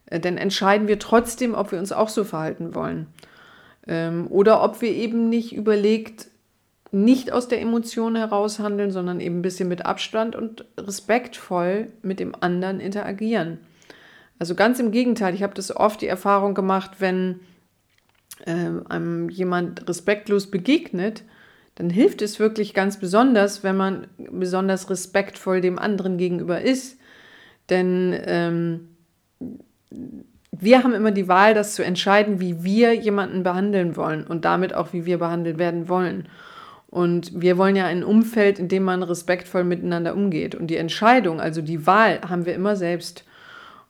äh, 0.07 0.19
dann 0.19 0.37
entscheiden 0.37 0.87
wir 0.87 0.99
trotzdem, 0.99 1.53
ob 1.53 1.71
wir 1.71 1.79
uns 1.79 1.91
auch 1.91 2.09
so 2.09 2.23
verhalten 2.23 2.75
wollen. 2.75 3.07
Ähm, 3.87 4.27
oder 4.29 4.63
ob 4.63 4.81
wir 4.81 4.91
eben 4.91 5.29
nicht 5.29 5.55
überlegt 5.55 6.30
nicht 6.91 7.31
aus 7.31 7.47
der 7.47 7.61
Emotion 7.61 8.15
heraus 8.15 8.59
handeln, 8.59 8.91
sondern 8.91 9.19
eben 9.19 9.39
ein 9.39 9.41
bisschen 9.41 9.69
mit 9.69 9.85
Abstand 9.85 10.35
und 10.35 10.65
respektvoll 10.77 11.87
mit 12.01 12.19
dem 12.19 12.35
anderen 12.39 12.79
interagieren. 12.79 13.59
Also 14.39 14.55
ganz 14.55 14.79
im 14.79 14.91
Gegenteil, 14.91 15.33
ich 15.33 15.43
habe 15.43 15.53
das 15.53 15.75
oft 15.75 16.01
die 16.01 16.07
Erfahrung 16.07 16.53
gemacht, 16.53 16.91
wenn 16.99 17.39
äh, 18.45 18.71
einem 18.89 19.29
jemand 19.29 19.87
respektlos 19.87 20.49
begegnet, 20.51 21.23
dann 21.75 21.89
hilft 21.89 22.21
es 22.21 22.39
wirklich 22.39 22.73
ganz 22.73 22.99
besonders, 22.99 23.63
wenn 23.63 23.77
man 23.77 24.07
besonders 24.17 24.89
respektvoll 24.89 25.61
dem 25.61 25.79
anderen 25.79 26.17
gegenüber 26.17 26.61
ist. 26.61 26.99
Denn 27.69 28.19
ähm, 28.25 28.89
wir 30.51 30.83
haben 30.83 30.93
immer 30.93 31.11
die 31.11 31.27
Wahl, 31.27 31.53
das 31.53 31.75
zu 31.75 31.83
entscheiden, 31.83 32.39
wie 32.39 32.63
wir 32.63 32.93
jemanden 32.93 33.43
behandeln 33.43 33.95
wollen 33.95 34.27
und 34.27 34.43
damit 34.43 34.73
auch, 34.73 34.91
wie 34.91 35.05
wir 35.05 35.17
behandelt 35.17 35.57
werden 35.57 35.87
wollen. 35.87 36.27
Und 36.91 37.41
wir 37.41 37.57
wollen 37.57 37.77
ja 37.77 37.85
ein 37.85 38.03
Umfeld, 38.03 38.59
in 38.59 38.67
dem 38.67 38.83
man 38.83 39.01
respektvoll 39.01 39.63
miteinander 39.63 40.13
umgeht. 40.13 40.55
Und 40.55 40.67
die 40.67 40.75
Entscheidung, 40.75 41.39
also 41.39 41.61
die 41.61 41.87
Wahl, 41.87 42.19
haben 42.27 42.45
wir 42.45 42.53
immer 42.53 42.75
selbst. 42.75 43.23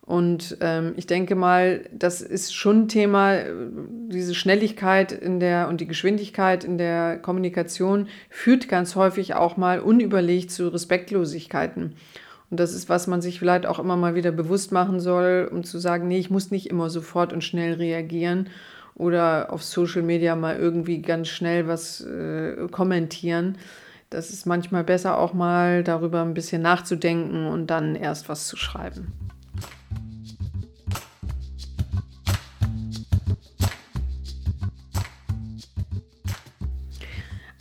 Und 0.02 0.58
ähm, 0.62 0.94
ich 0.98 1.08
denke 1.08 1.36
mal, 1.36 1.84
das 1.92 2.22
ist 2.22 2.54
schon 2.54 2.84
ein 2.84 2.88
Thema, 2.88 3.40
diese 4.08 4.36
Schnelligkeit 4.36 5.12
in 5.14 5.40
der 5.40 5.68
und 5.68 5.82
die 5.82 5.88
Geschwindigkeit 5.88 6.64
in 6.64 6.78
der 6.78 7.18
Kommunikation 7.18 8.08
führt 8.30 8.70
ganz 8.70 8.96
häufig 8.96 9.34
auch 9.34 9.58
mal 9.58 9.80
unüberlegt 9.80 10.52
zu 10.52 10.68
Respektlosigkeiten. 10.68 11.96
Und 12.52 12.60
das 12.60 12.74
ist, 12.74 12.88
was 12.90 13.08
man 13.08 13.22
sich 13.22 13.40
vielleicht 13.40 13.66
auch 13.66 13.80
immer 13.80 13.96
mal 13.96 14.14
wieder 14.14 14.32
bewusst 14.32 14.72
machen 14.72 15.00
soll, 15.00 15.50
um 15.52 15.64
zu 15.64 15.80
sagen, 15.80 16.08
nee, 16.08 16.20
ich 16.20 16.30
muss 16.30 16.52
nicht 16.52 16.70
immer 16.70 16.90
sofort 16.90 17.34
und 17.34 17.44
schnell 17.44 17.74
reagieren 17.74 18.50
oder 18.96 19.52
auf 19.52 19.64
Social 19.64 20.02
Media 20.02 20.36
mal 20.36 20.58
irgendwie 20.58 21.02
ganz 21.02 21.30
schnell 21.30 21.68
was 21.68 22.02
äh, 22.02 22.68
kommentieren. 22.72 23.58
Das 24.10 24.30
ist 24.30 24.46
manchmal 24.46 24.84
besser 24.84 25.18
auch 25.18 25.34
mal 25.34 25.84
darüber 25.84 26.22
ein 26.22 26.34
bisschen 26.34 26.62
nachzudenken 26.62 27.48
und 27.48 27.68
dann 27.68 27.96
erst 27.96 28.28
was 28.28 28.48
zu 28.48 28.58
schreiben. 28.58 29.14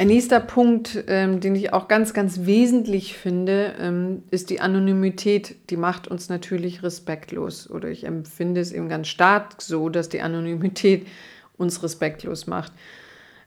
Ein 0.00 0.06
nächster 0.06 0.40
Punkt, 0.40 1.04
ähm, 1.08 1.40
den 1.40 1.54
ich 1.54 1.74
auch 1.74 1.86
ganz, 1.86 2.14
ganz 2.14 2.46
wesentlich 2.46 3.18
finde, 3.18 3.74
ähm, 3.78 4.22
ist 4.30 4.48
die 4.48 4.62
Anonymität. 4.62 5.56
Die 5.68 5.76
macht 5.76 6.08
uns 6.08 6.30
natürlich 6.30 6.82
respektlos. 6.82 7.68
Oder 7.68 7.90
ich 7.90 8.04
empfinde 8.04 8.62
es 8.62 8.72
eben 8.72 8.88
ganz 8.88 9.08
stark 9.08 9.60
so, 9.60 9.90
dass 9.90 10.08
die 10.08 10.22
Anonymität 10.22 11.06
uns 11.58 11.82
respektlos 11.82 12.46
macht. 12.46 12.72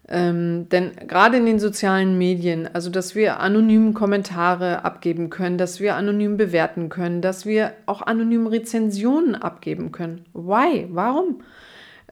Ähm, 0.08 0.70
denn 0.70 0.92
gerade 1.08 1.38
in 1.38 1.48
den 1.48 1.58
sozialen 1.58 2.20
Medien, 2.20 2.70
also 2.72 2.92
dass 2.92 3.16
wir 3.16 3.40
anonym 3.40 3.96
Kommentare 3.96 4.86
abgeben 4.86 5.32
können, 5.32 5.58
dass 5.58 5.80
wir 5.80 5.96
anonym 5.96 6.38
bewerten 6.38 6.90
können, 6.90 7.22
dass 7.24 7.48
wir 7.48 7.74
auch 7.88 8.04
anonym 8.04 8.46
Rezensionen 8.46 9.34
abgeben 9.34 9.92
können. 9.92 10.26
Why? 10.36 10.86
Warum? 10.92 11.42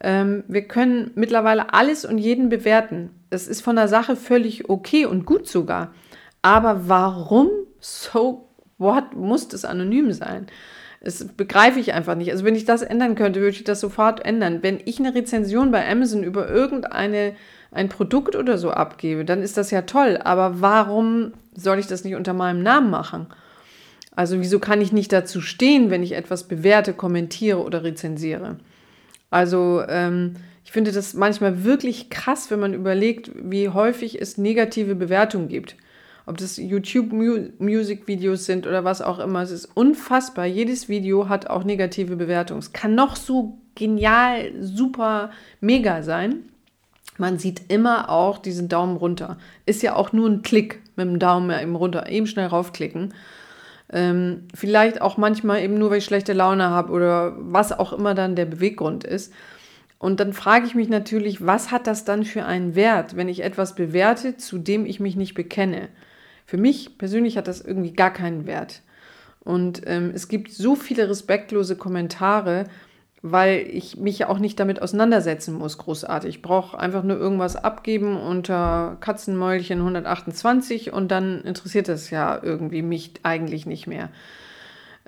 Ähm, 0.00 0.42
wir 0.48 0.62
können 0.62 1.12
mittlerweile 1.14 1.72
alles 1.72 2.04
und 2.04 2.18
jeden 2.18 2.48
bewerten. 2.48 3.10
Das 3.32 3.48
ist 3.48 3.62
von 3.62 3.76
der 3.76 3.88
Sache 3.88 4.14
völlig 4.14 4.68
okay 4.68 5.06
und 5.06 5.24
gut 5.24 5.48
sogar. 5.48 5.94
Aber 6.42 6.88
warum 6.88 7.48
so 7.80 8.48
what 8.76 9.14
muss 9.14 9.48
das 9.48 9.64
anonym 9.64 10.12
sein? 10.12 10.46
Das 11.00 11.26
begreife 11.26 11.80
ich 11.80 11.94
einfach 11.94 12.14
nicht. 12.14 12.30
Also 12.30 12.44
wenn 12.44 12.54
ich 12.54 12.64
das 12.64 12.82
ändern 12.82 13.14
könnte, 13.14 13.40
würde 13.40 13.56
ich 13.56 13.64
das 13.64 13.80
sofort 13.80 14.24
ändern. 14.24 14.58
Wenn 14.62 14.80
ich 14.84 14.98
eine 14.98 15.14
Rezension 15.14 15.70
bei 15.70 15.88
Amazon 15.88 16.22
über 16.22 16.48
irgendeine 16.48 17.34
ein 17.70 17.88
Produkt 17.88 18.36
oder 18.36 18.58
so 18.58 18.70
abgebe, 18.70 19.24
dann 19.24 19.42
ist 19.42 19.56
das 19.56 19.70
ja 19.70 19.82
toll. 19.82 20.18
Aber 20.22 20.60
warum 20.60 21.32
soll 21.54 21.78
ich 21.78 21.86
das 21.86 22.04
nicht 22.04 22.16
unter 22.16 22.34
meinem 22.34 22.62
Namen 22.62 22.90
machen? 22.90 23.28
Also 24.14 24.38
wieso 24.40 24.58
kann 24.58 24.82
ich 24.82 24.92
nicht 24.92 25.10
dazu 25.10 25.40
stehen, 25.40 25.90
wenn 25.90 26.02
ich 26.02 26.12
etwas 26.12 26.44
bewerte, 26.44 26.92
kommentiere 26.92 27.64
oder 27.64 27.82
rezensiere? 27.82 28.58
Also 29.30 29.82
ähm, 29.88 30.34
ich 30.64 30.72
finde 30.72 30.92
das 30.92 31.14
manchmal 31.14 31.64
wirklich 31.64 32.10
krass, 32.10 32.50
wenn 32.50 32.60
man 32.60 32.74
überlegt, 32.74 33.30
wie 33.34 33.68
häufig 33.68 34.20
es 34.20 34.38
negative 34.38 34.94
Bewertungen 34.94 35.48
gibt. 35.48 35.76
Ob 36.24 36.36
das 36.36 36.56
YouTube-Music-Videos 36.56 38.46
sind 38.46 38.66
oder 38.68 38.84
was 38.84 39.02
auch 39.02 39.18
immer. 39.18 39.42
Es 39.42 39.50
ist 39.50 39.68
unfassbar. 39.74 40.46
Jedes 40.46 40.88
Video 40.88 41.28
hat 41.28 41.48
auch 41.50 41.64
negative 41.64 42.14
Bewertungen. 42.14 42.60
Es 42.60 42.72
kann 42.72 42.94
noch 42.94 43.16
so 43.16 43.58
genial, 43.74 44.52
super, 44.60 45.30
mega 45.60 46.02
sein. 46.02 46.44
Man 47.18 47.38
sieht 47.38 47.62
immer 47.68 48.08
auch 48.08 48.38
diesen 48.38 48.68
Daumen 48.68 48.96
runter. 48.96 49.36
Ist 49.66 49.82
ja 49.82 49.96
auch 49.96 50.12
nur 50.12 50.28
ein 50.30 50.42
Klick 50.42 50.80
mit 50.94 51.06
dem 51.08 51.18
Daumen 51.18 51.50
eben 51.60 51.74
runter. 51.74 52.08
Eben 52.08 52.28
schnell 52.28 52.46
raufklicken. 52.46 53.14
Ähm, 53.92 54.44
vielleicht 54.54 55.02
auch 55.02 55.16
manchmal 55.16 55.60
eben 55.62 55.74
nur, 55.74 55.90
weil 55.90 55.98
ich 55.98 56.04
schlechte 56.04 56.32
Laune 56.32 56.70
habe 56.70 56.92
oder 56.92 57.34
was 57.36 57.72
auch 57.72 57.92
immer 57.92 58.14
dann 58.14 58.36
der 58.36 58.46
Beweggrund 58.46 59.02
ist. 59.04 59.32
Und 60.02 60.18
dann 60.18 60.32
frage 60.32 60.66
ich 60.66 60.74
mich 60.74 60.88
natürlich, 60.88 61.46
was 61.46 61.70
hat 61.70 61.86
das 61.86 62.04
dann 62.04 62.24
für 62.24 62.44
einen 62.44 62.74
Wert, 62.74 63.14
wenn 63.14 63.28
ich 63.28 63.44
etwas 63.44 63.76
bewerte, 63.76 64.36
zu 64.36 64.58
dem 64.58 64.84
ich 64.84 64.98
mich 64.98 65.14
nicht 65.14 65.34
bekenne? 65.34 65.90
Für 66.44 66.56
mich 66.56 66.98
persönlich 66.98 67.36
hat 67.38 67.46
das 67.46 67.60
irgendwie 67.60 67.92
gar 67.92 68.12
keinen 68.12 68.44
Wert. 68.44 68.82
Und 69.44 69.82
ähm, 69.86 70.10
es 70.12 70.26
gibt 70.26 70.50
so 70.50 70.74
viele 70.74 71.08
respektlose 71.08 71.76
Kommentare, 71.76 72.64
weil 73.22 73.64
ich 73.70 73.96
mich 73.96 74.18
ja 74.18 74.28
auch 74.28 74.40
nicht 74.40 74.58
damit 74.58 74.82
auseinandersetzen 74.82 75.54
muss, 75.54 75.78
großartig. 75.78 76.30
Ich 76.30 76.42
brauche 76.42 76.76
einfach 76.76 77.04
nur 77.04 77.16
irgendwas 77.16 77.54
abgeben 77.54 78.20
unter 78.20 78.96
Katzenmäulchen 78.98 79.78
128 79.78 80.92
und 80.92 81.12
dann 81.12 81.42
interessiert 81.42 81.86
das 81.86 82.10
ja 82.10 82.40
irgendwie 82.42 82.82
mich 82.82 83.12
eigentlich 83.22 83.66
nicht 83.66 83.86
mehr. 83.86 84.08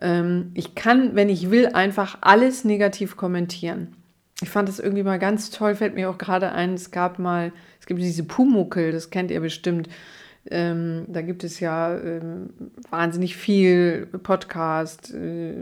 Ähm, 0.00 0.52
ich 0.54 0.76
kann, 0.76 1.16
wenn 1.16 1.30
ich 1.30 1.50
will, 1.50 1.70
einfach 1.72 2.18
alles 2.20 2.62
negativ 2.62 3.16
kommentieren. 3.16 3.96
Ich 4.42 4.51
fand 4.51 4.68
das 4.68 4.81
irgendwie 4.81 5.05
mal 5.05 5.18
ganz 5.18 5.51
toll, 5.51 5.75
fällt 5.75 5.94
mir 5.94 6.11
auch 6.11 6.18
gerade 6.18 6.53
ein, 6.53 6.75
es 6.75 6.90
gab 6.90 7.18
mal, 7.18 7.53
es 7.81 7.87
gibt 7.87 8.01
diese 8.01 8.25
Pumuckel, 8.25 8.90
das 8.90 9.11
kennt 9.11 9.31
ihr 9.31 9.40
bestimmt. 9.40 9.88
Ähm, 10.51 11.07
da 11.09 11.23
gibt 11.23 11.42
es 11.42 11.61
ja 11.61 11.97
ähm, 11.97 12.51
wahnsinnig 12.90 13.37
viel 13.37 14.07
Podcast, 14.23 15.14
äh, 15.14 15.55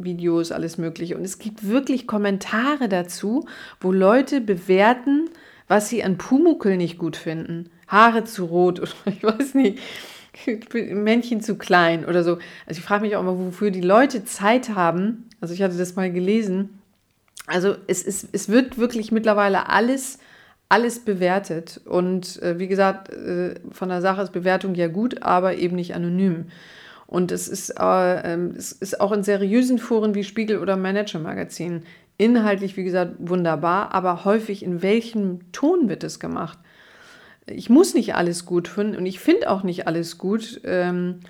Videos, 0.00 0.50
alles 0.50 0.78
Mögliche. 0.78 1.16
Und 1.16 1.24
es 1.24 1.38
gibt 1.38 1.68
wirklich 1.68 2.06
Kommentare 2.06 2.88
dazu, 2.88 3.46
wo 3.80 3.92
Leute 3.92 4.40
bewerten, 4.40 5.28
was 5.68 5.88
sie 5.90 6.02
an 6.02 6.16
Pumuckel 6.16 6.76
nicht 6.78 6.98
gut 6.98 7.16
finden. 7.16 7.68
Haare 7.86 8.24
zu 8.24 8.46
rot 8.46 8.80
oder 8.80 8.92
ich 9.06 9.22
weiß 9.22 9.54
nicht, 9.54 9.78
Männchen 10.72 11.42
zu 11.42 11.56
klein 11.56 12.06
oder 12.06 12.24
so. 12.24 12.38
Also 12.66 12.78
ich 12.78 12.84
frage 12.84 13.02
mich 13.02 13.16
auch 13.16 13.22
mal, 13.22 13.38
wofür 13.38 13.70
die 13.70 13.82
Leute 13.82 14.24
Zeit 14.24 14.74
haben. 14.74 15.28
Also 15.40 15.52
ich 15.52 15.60
hatte 15.60 15.76
das 15.76 15.96
mal 15.96 16.10
gelesen. 16.10 16.79
Also 17.46 17.76
es, 17.86 18.02
ist, 18.02 18.28
es 18.32 18.48
wird 18.48 18.78
wirklich 18.78 19.12
mittlerweile 19.12 19.68
alles 19.68 20.18
alles 20.70 21.00
bewertet. 21.00 21.80
Und 21.84 22.40
äh, 22.42 22.58
wie 22.58 22.68
gesagt, 22.68 23.12
äh, 23.12 23.56
von 23.72 23.90
der 23.90 24.00
Sache 24.00 24.22
ist 24.22 24.32
Bewertung 24.32 24.74
ja 24.74 24.86
gut, 24.88 25.22
aber 25.22 25.56
eben 25.56 25.76
nicht 25.76 25.94
anonym. 25.94 26.46
Und 27.06 27.32
es 27.32 27.48
ist, 27.48 27.70
äh, 27.70 28.32
ähm, 28.32 28.54
es 28.56 28.72
ist 28.72 29.00
auch 29.00 29.12
in 29.12 29.24
seriösen 29.24 29.78
Foren 29.78 30.14
wie 30.14 30.24
Spiegel 30.24 30.58
oder 30.58 30.76
Manager 30.76 31.18
Magazin 31.18 31.82
inhaltlich, 32.16 32.76
wie 32.76 32.84
gesagt, 32.84 33.14
wunderbar, 33.18 33.92
aber 33.92 34.24
häufig 34.24 34.62
in 34.62 34.80
welchem 34.80 35.50
Ton 35.52 35.88
wird 35.88 36.04
es 36.04 36.20
gemacht? 36.20 36.58
Ich 37.46 37.68
muss 37.68 37.94
nicht 37.94 38.14
alles 38.14 38.46
gut 38.46 38.68
finden 38.68 38.96
und 38.96 39.06
ich 39.06 39.18
finde 39.18 39.50
auch 39.50 39.64
nicht 39.64 39.88
alles 39.88 40.18
gut. 40.18 40.60
Ähm, 40.64 41.20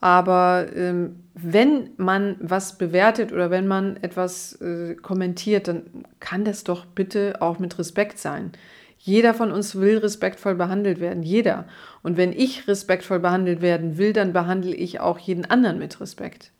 aber 0.00 0.66
ähm, 0.74 1.24
wenn 1.40 1.90
man 1.96 2.36
was 2.40 2.78
bewertet 2.78 3.32
oder 3.32 3.50
wenn 3.50 3.68
man 3.68 3.96
etwas 3.98 4.60
äh, 4.60 4.94
kommentiert, 4.96 5.68
dann 5.68 5.82
kann 6.20 6.44
das 6.44 6.64
doch 6.64 6.84
bitte 6.84 7.40
auch 7.40 7.58
mit 7.58 7.78
Respekt 7.78 8.18
sein. 8.18 8.52
Jeder 8.98 9.34
von 9.34 9.52
uns 9.52 9.76
will 9.76 9.98
respektvoll 9.98 10.56
behandelt 10.56 11.00
werden, 11.00 11.22
jeder. 11.22 11.66
Und 12.02 12.16
wenn 12.16 12.32
ich 12.32 12.66
respektvoll 12.66 13.20
behandelt 13.20 13.62
werden 13.62 13.98
will, 13.98 14.12
dann 14.12 14.32
behandle 14.32 14.74
ich 14.74 14.98
auch 14.98 15.18
jeden 15.18 15.44
anderen 15.44 15.78
mit 15.78 16.00
Respekt. 16.00 16.50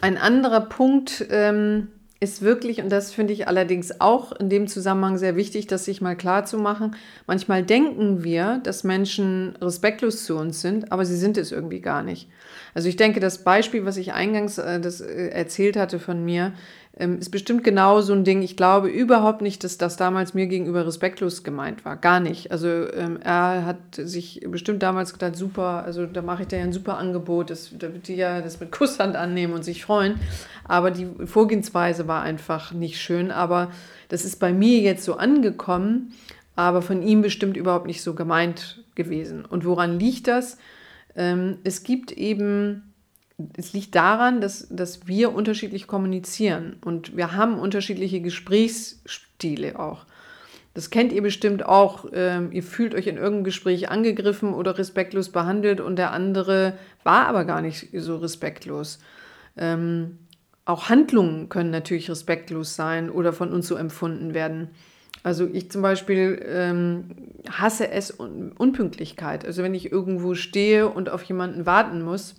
Ein 0.00 0.18
anderer 0.18 0.60
Punkt, 0.60 1.26
ähm, 1.30 1.88
ist 2.20 2.42
wirklich, 2.42 2.82
und 2.82 2.90
das 2.90 3.12
finde 3.12 3.32
ich 3.32 3.46
allerdings 3.46 4.00
auch 4.00 4.32
in 4.32 4.50
dem 4.50 4.66
Zusammenhang 4.66 5.18
sehr 5.18 5.36
wichtig, 5.36 5.68
das 5.68 5.84
sich 5.84 6.00
mal 6.00 6.16
klar 6.16 6.44
zu 6.44 6.58
machen, 6.58 6.96
manchmal 7.26 7.62
denken 7.62 8.24
wir, 8.24 8.60
dass 8.64 8.82
Menschen 8.82 9.54
respektlos 9.60 10.24
zu 10.24 10.36
uns 10.36 10.60
sind, 10.60 10.90
aber 10.90 11.04
sie 11.04 11.16
sind 11.16 11.38
es 11.38 11.52
irgendwie 11.52 11.80
gar 11.80 12.02
nicht. 12.02 12.28
Also 12.74 12.88
ich 12.88 12.96
denke, 12.96 13.20
das 13.20 13.44
Beispiel, 13.44 13.84
was 13.84 13.96
ich 13.96 14.12
eingangs 14.12 14.58
äh, 14.58 14.80
das, 14.80 15.00
äh, 15.00 15.28
erzählt 15.28 15.76
hatte 15.76 16.00
von 16.00 16.24
mir, 16.24 16.54
ähm, 16.98 17.18
ist 17.18 17.30
bestimmt 17.30 17.62
genau 17.62 18.00
so 18.00 18.12
ein 18.12 18.24
Ding. 18.24 18.42
Ich 18.42 18.56
glaube 18.56 18.88
überhaupt 18.88 19.40
nicht, 19.40 19.62
dass 19.62 19.78
das 19.78 19.96
damals 19.96 20.34
mir 20.34 20.46
gegenüber 20.48 20.84
respektlos 20.84 21.44
gemeint 21.44 21.84
war. 21.84 21.96
Gar 21.96 22.18
nicht. 22.18 22.50
Also 22.50 22.68
ähm, 22.68 23.18
er 23.22 23.64
hat 23.64 23.76
sich 23.94 24.40
bestimmt 24.48 24.82
damals 24.82 25.12
gedacht, 25.12 25.36
super, 25.36 25.84
also 25.84 26.06
da 26.06 26.22
mache 26.22 26.42
ich 26.42 26.48
dir 26.48 26.58
ja 26.58 26.64
ein 26.64 26.72
super 26.72 26.98
Angebot, 26.98 27.50
das, 27.50 27.70
da 27.78 27.92
wird 27.92 28.08
die 28.08 28.16
ja 28.16 28.40
das 28.40 28.58
mit 28.58 28.72
Kusshand 28.72 29.14
annehmen 29.14 29.52
und 29.52 29.64
sich 29.64 29.84
freuen. 29.84 30.18
Aber 30.64 30.90
die 30.90 31.06
Vorgehensweise 31.24 32.08
war 32.08 32.22
einfach 32.22 32.72
nicht 32.72 33.00
schön. 33.00 33.30
Aber 33.30 33.70
das 34.08 34.24
ist 34.24 34.40
bei 34.40 34.52
mir 34.52 34.80
jetzt 34.80 35.04
so 35.04 35.14
angekommen, 35.14 36.12
aber 36.56 36.82
von 36.82 37.02
ihm 37.02 37.22
bestimmt 37.22 37.56
überhaupt 37.56 37.86
nicht 37.86 38.02
so 38.02 38.14
gemeint 38.14 38.82
gewesen. 38.96 39.44
Und 39.44 39.64
woran 39.64 40.00
liegt 40.00 40.26
das? 40.26 40.58
Ähm, 41.14 41.58
es 41.62 41.84
gibt 41.84 42.10
eben 42.10 42.87
es 43.56 43.72
liegt 43.72 43.94
daran, 43.94 44.40
dass, 44.40 44.66
dass 44.68 45.06
wir 45.06 45.32
unterschiedlich 45.32 45.86
kommunizieren 45.86 46.76
und 46.84 47.16
wir 47.16 47.34
haben 47.34 47.58
unterschiedliche 47.58 48.20
Gesprächsstile 48.20 49.78
auch. 49.78 50.06
Das 50.74 50.90
kennt 50.90 51.12
ihr 51.12 51.22
bestimmt 51.22 51.64
auch. 51.64 52.06
Ähm, 52.12 52.52
ihr 52.52 52.62
fühlt 52.62 52.94
euch 52.94 53.06
in 53.06 53.16
irgendeinem 53.16 53.44
Gespräch 53.44 53.90
angegriffen 53.90 54.54
oder 54.54 54.78
respektlos 54.78 55.30
behandelt 55.30 55.80
und 55.80 55.96
der 55.96 56.12
andere 56.12 56.74
war 57.04 57.26
aber 57.26 57.44
gar 57.44 57.62
nicht 57.62 57.88
so 57.92 58.16
respektlos. 58.16 58.98
Ähm, 59.56 60.18
auch 60.64 60.88
Handlungen 60.88 61.48
können 61.48 61.70
natürlich 61.70 62.10
respektlos 62.10 62.76
sein 62.76 63.10
oder 63.10 63.32
von 63.32 63.52
uns 63.52 63.66
so 63.66 63.76
empfunden 63.76 64.34
werden. 64.34 64.68
Also 65.22 65.46
ich 65.46 65.70
zum 65.70 65.82
Beispiel 65.82 66.44
ähm, 66.46 67.10
hasse 67.50 67.90
es 67.90 68.20
Un 68.20 68.52
Unpünktlichkeit. 68.52 69.44
Also 69.44 69.62
wenn 69.62 69.74
ich 69.74 69.90
irgendwo 69.90 70.34
stehe 70.34 70.88
und 70.88 71.08
auf 71.08 71.22
jemanden 71.24 71.66
warten 71.66 72.02
muss, 72.02 72.36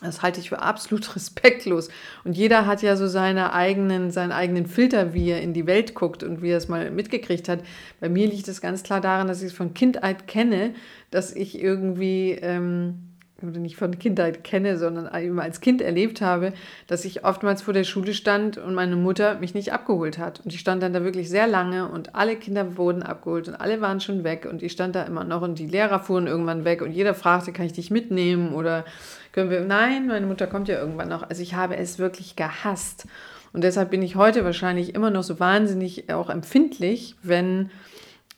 das 0.00 0.22
halte 0.22 0.40
ich 0.40 0.50
für 0.50 0.60
absolut 0.60 1.16
respektlos. 1.16 1.88
Und 2.24 2.36
jeder 2.36 2.66
hat 2.66 2.82
ja 2.82 2.96
so 2.96 3.08
seine 3.08 3.52
eigenen, 3.52 4.10
seinen 4.10 4.32
eigenen 4.32 4.66
Filter, 4.66 5.14
wie 5.14 5.30
er 5.30 5.42
in 5.42 5.54
die 5.54 5.66
Welt 5.66 5.94
guckt 5.94 6.22
und 6.22 6.42
wie 6.42 6.50
er 6.50 6.58
es 6.58 6.68
mal 6.68 6.90
mitgekriegt 6.90 7.48
hat. 7.48 7.60
Bei 8.00 8.08
mir 8.08 8.28
liegt 8.28 8.48
es 8.48 8.60
ganz 8.60 8.82
klar 8.82 9.00
daran, 9.00 9.26
dass 9.26 9.42
ich 9.42 9.48
es 9.48 9.56
von 9.56 9.74
Kindheit 9.74 10.26
kenne, 10.26 10.74
dass 11.10 11.34
ich 11.34 11.60
irgendwie 11.60 12.32
ähm, 12.40 13.07
oder 13.42 13.60
nicht 13.60 13.76
von 13.76 13.98
Kindheit 13.98 14.42
kenne, 14.42 14.78
sondern 14.78 15.14
eben 15.22 15.38
als 15.38 15.60
Kind 15.60 15.80
erlebt 15.80 16.20
habe, 16.20 16.52
dass 16.88 17.04
ich 17.04 17.24
oftmals 17.24 17.62
vor 17.62 17.72
der 17.72 17.84
Schule 17.84 18.12
stand 18.12 18.58
und 18.58 18.74
meine 18.74 18.96
Mutter 18.96 19.38
mich 19.38 19.54
nicht 19.54 19.72
abgeholt 19.72 20.18
hat. 20.18 20.40
Und 20.40 20.52
ich 20.52 20.60
stand 20.60 20.82
dann 20.82 20.92
da 20.92 21.04
wirklich 21.04 21.28
sehr 21.28 21.46
lange 21.46 21.88
und 21.88 22.16
alle 22.16 22.34
Kinder 22.36 22.76
wurden 22.76 23.02
abgeholt 23.02 23.46
und 23.46 23.54
alle 23.54 23.80
waren 23.80 24.00
schon 24.00 24.24
weg 24.24 24.46
und 24.50 24.62
ich 24.62 24.72
stand 24.72 24.96
da 24.96 25.04
immer 25.04 25.22
noch 25.22 25.42
und 25.42 25.58
die 25.58 25.68
Lehrer 25.68 26.00
fuhren 26.00 26.26
irgendwann 26.26 26.64
weg 26.64 26.82
und 26.82 26.90
jeder 26.90 27.14
fragte, 27.14 27.52
kann 27.52 27.66
ich 27.66 27.72
dich 27.72 27.90
mitnehmen 27.90 28.54
oder 28.54 28.84
können 29.32 29.50
wir, 29.50 29.60
nein, 29.60 30.08
meine 30.08 30.26
Mutter 30.26 30.48
kommt 30.48 30.66
ja 30.66 30.78
irgendwann 30.78 31.08
noch. 31.08 31.28
Also 31.28 31.42
ich 31.42 31.54
habe 31.54 31.76
es 31.76 31.98
wirklich 31.98 32.34
gehasst. 32.34 33.06
Und 33.52 33.62
deshalb 33.62 33.90
bin 33.90 34.02
ich 34.02 34.16
heute 34.16 34.44
wahrscheinlich 34.44 34.94
immer 34.94 35.10
noch 35.10 35.22
so 35.22 35.38
wahnsinnig 35.40 36.12
auch 36.12 36.28
empfindlich, 36.28 37.14
wenn 37.22 37.70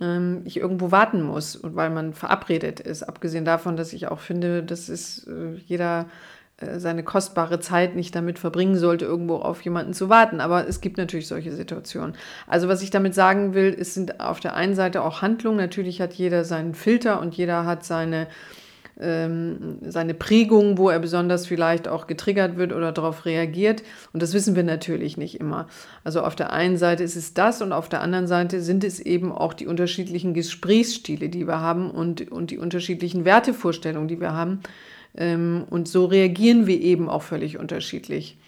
ähm, 0.01 0.43
ich 0.45 0.57
irgendwo 0.59 0.91
warten 0.91 1.23
muss 1.23 1.57
und 1.57 1.77
weil 1.77 1.91
man 1.91 2.15
verabredet 2.15 2.81
ist. 2.81 3.03
Abgesehen 3.03 3.45
davon, 3.45 3.77
dass 3.77 3.93
ich 3.93 4.09
auch 4.09 4.21
finde, 4.21 4.63
dass 4.63 4.89
es 4.89 5.27
äh, 5.27 5.55
jeder 5.67 6.07
äh, 6.61 6.79
seine 6.79 7.03
kostbare 7.03 7.61
Zeit 7.61 7.97
nicht 7.97 8.15
damit 8.15 8.39
verbringen 8.39 8.77
sollte, 8.77 9.05
irgendwo 9.05 9.37
auf 9.37 9.63
jemanden 9.63 9.95
zu 9.95 10.09
warten. 10.09 10.41
Aber 10.41 10.67
es 10.67 10.81
gibt 10.81 10.99
natürlich 10.99 11.29
solche 11.29 11.53
Situationen. 11.53 12.15
Also 12.47 12.69
was 12.69 12.83
ich 12.83 12.91
damit 12.91 13.15
sagen 13.15 13.55
will, 13.55 13.77
es 13.79 13.95
sind 13.95 14.21
auf 14.21 14.41
der 14.41 14.55
einen 14.55 14.75
Seite 14.75 15.03
auch 15.03 15.23
Handlungen. 15.23 15.59
Natürlich 15.59 16.01
hat 16.01 16.15
jeder 16.15 16.45
seinen 16.45 16.75
Filter 16.75 17.21
und 17.21 17.37
jeder 17.37 17.67
hat 17.67 17.85
seine 17.85 18.27
ähm, 19.01 19.79
seine 19.83 20.15
Prägung, 20.15 20.79
wo 20.79 20.91
er 20.91 20.99
besonders 20.99 21.47
vielleicht 21.47 21.89
auch 21.89 22.07
getriggert 22.07 22.57
wird 22.57 22.73
oder 22.73 22.93
darauf 22.93 23.25
reagiert. 23.25 23.83
Und 24.13 24.23
das 24.23 24.35
wissen 24.35 24.57
wir 24.57 24.63
natürlich 24.63 25.17
nicht 25.17 25.41
immer. 25.41 25.69
Also 26.05 26.23
auf 26.23 26.37
der 26.37 26.53
einen 26.53 26.77
Seite 26.77 27.03
ist 27.03 27.17
es 27.17 27.35
das 27.35 27.63
und 27.63 27.73
auf 27.73 27.89
der 27.89 28.03
anderen 28.03 28.27
Seite 28.27 28.61
sind 28.61 28.85
es 28.85 29.01
eben 29.01 29.33
auch 29.33 29.55
die 29.55 29.67
unterschiedlichen 29.67 30.35
Gesprächsstile, 30.35 31.29
die 31.29 31.47
wir 31.47 31.61
haben 31.61 31.91
und, 31.91 32.31
und 32.31 32.51
die 32.51 32.59
unterschiedlichen 32.59 33.25
Wertevorstellungen, 33.25 34.09
die 34.09 34.21
wir 34.21 34.33
haben. 34.33 34.61
Ähm, 35.17 35.65
und 35.71 35.89
so 35.89 36.07
reagieren 36.07 36.67
wir 36.67 36.81
eben 36.81 37.09
auch 37.09 37.23
völlig 37.23 37.59
unterschiedlich. 37.59 38.39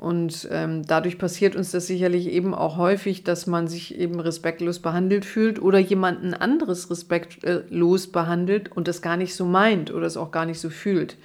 Und 0.00 0.48
ähm, 0.50 0.82
dadurch 0.86 1.18
passiert 1.18 1.54
uns 1.54 1.72
das 1.72 1.86
sicherlich 1.86 2.28
eben 2.28 2.54
auch 2.54 2.78
häufig, 2.78 3.22
dass 3.22 3.46
man 3.46 3.68
sich 3.68 3.98
eben 3.98 4.18
respektlos 4.18 4.78
behandelt 4.78 5.26
fühlt 5.26 5.60
oder 5.60 5.78
jemanden 5.78 6.32
anderes 6.32 6.90
respektlos 6.90 8.06
behandelt 8.06 8.72
und 8.74 8.88
das 8.88 9.02
gar 9.02 9.18
nicht 9.18 9.34
so 9.34 9.44
meint 9.44 9.92
oder 9.92 10.06
es 10.06 10.16
auch 10.16 10.30
gar 10.30 10.46
nicht 10.46 10.58
so 10.58 10.70
fühlt. 10.70 11.18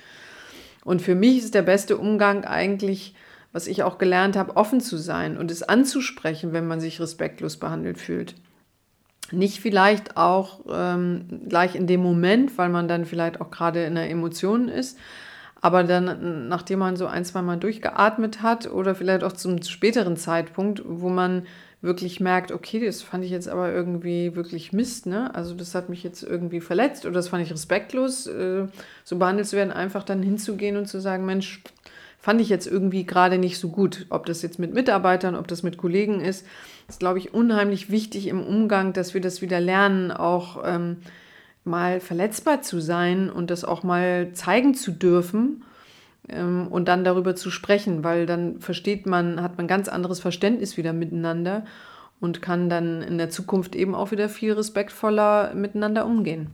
Und 0.83 1.01
für 1.01 1.15
mich 1.15 1.37
ist 1.37 1.55
der 1.55 1.61
beste 1.61 1.95
Umgang 1.95 2.43
eigentlich, 2.43 3.15
was 3.53 3.67
ich 3.67 3.81
auch 3.81 3.97
gelernt 3.97 4.35
habe, 4.35 4.57
offen 4.57 4.81
zu 4.81 4.97
sein 4.97 5.37
und 5.37 5.51
es 5.51 5.63
anzusprechen, 5.63 6.51
wenn 6.51 6.67
man 6.67 6.81
sich 6.81 6.99
respektlos 6.99 7.55
behandelt 7.55 7.97
fühlt. 7.97 8.35
Nicht 9.31 9.61
vielleicht 9.61 10.17
auch 10.17 10.59
ähm, 10.69 11.43
gleich 11.47 11.75
in 11.75 11.87
dem 11.87 12.01
Moment, 12.01 12.57
weil 12.57 12.67
man 12.67 12.89
dann 12.89 13.05
vielleicht 13.05 13.39
auch 13.39 13.51
gerade 13.51 13.85
in 13.85 13.97
einer 13.97 14.09
Emotion 14.09 14.67
ist, 14.67 14.97
aber 15.65 15.83
dann, 15.83 16.47
nachdem 16.47 16.77
man 16.77 16.95
so 16.95 17.07
ein, 17.07 17.25
zwei 17.25 17.41
Mal 17.41 17.57
durchgeatmet 17.57 18.43
hat 18.43 18.71
oder 18.71 18.93
vielleicht 18.93 19.23
auch 19.23 19.31
zum 19.31 19.63
späteren 19.63 20.15
Zeitpunkt, 20.15 20.83
wo 20.85 21.09
man 21.09 21.47
wirklich 21.81 22.19
merkt, 22.19 22.51
okay, 22.51 22.85
das 22.85 23.01
fand 23.01 23.25
ich 23.25 23.31
jetzt 23.31 23.49
aber 23.49 23.73
irgendwie 23.73 24.35
wirklich 24.35 24.73
Mist, 24.73 25.07
ne? 25.07 25.33
Also 25.33 25.55
das 25.55 25.73
hat 25.73 25.89
mich 25.89 26.03
jetzt 26.03 26.21
irgendwie 26.21 26.61
verletzt 26.61 27.07
oder 27.07 27.15
das 27.15 27.29
fand 27.29 27.43
ich 27.43 27.51
respektlos, 27.51 28.27
äh, 28.27 28.67
so 29.03 29.17
behandelt 29.17 29.47
zu 29.47 29.55
werden, 29.55 29.71
einfach 29.71 30.03
dann 30.03 30.21
hinzugehen 30.21 30.77
und 30.77 30.85
zu 30.85 31.01
sagen, 31.01 31.25
Mensch, 31.25 31.63
fand 32.19 32.41
ich 32.41 32.49
jetzt 32.49 32.67
irgendwie 32.67 33.03
gerade 33.03 33.39
nicht 33.39 33.57
so 33.57 33.69
gut. 33.69 34.05
Ob 34.11 34.27
das 34.27 34.43
jetzt 34.43 34.59
mit 34.59 34.71
Mitarbeitern, 34.71 35.35
ob 35.35 35.47
das 35.47 35.63
mit 35.63 35.77
Kollegen 35.77 36.21
ist, 36.21 36.45
ist, 36.87 36.99
glaube 36.99 37.17
ich, 37.17 37.33
unheimlich 37.33 37.89
wichtig 37.89 38.27
im 38.27 38.45
Umgang, 38.45 38.93
dass 38.93 39.15
wir 39.15 39.21
das 39.21 39.41
wieder 39.41 39.59
lernen, 39.59 40.11
auch 40.11 40.61
ähm, 40.63 40.97
mal 41.65 41.99
verletzbar 41.99 42.61
zu 42.61 42.79
sein 42.79 43.29
und 43.29 43.49
das 43.49 43.65
auch 43.65 43.83
mal 43.83 44.31
zeigen 44.33 44.75
zu 44.75 44.91
dürfen 44.91 45.63
ähm, 46.29 46.67
und 46.69 46.87
dann 46.87 47.03
darüber 47.03 47.35
zu 47.35 47.49
sprechen, 47.49 48.03
weil 48.03 48.25
dann 48.25 48.59
versteht 48.59 49.05
man, 49.05 49.41
hat 49.41 49.57
man 49.57 49.67
ganz 49.67 49.87
anderes 49.87 50.19
Verständnis 50.19 50.77
wieder 50.77 50.93
miteinander 50.93 51.65
und 52.19 52.41
kann 52.41 52.69
dann 52.69 53.01
in 53.01 53.17
der 53.17 53.29
Zukunft 53.29 53.75
eben 53.75 53.95
auch 53.95 54.11
wieder 54.11 54.29
viel 54.29 54.53
respektvoller 54.53 55.53
miteinander 55.53 56.05
umgehen. 56.05 56.51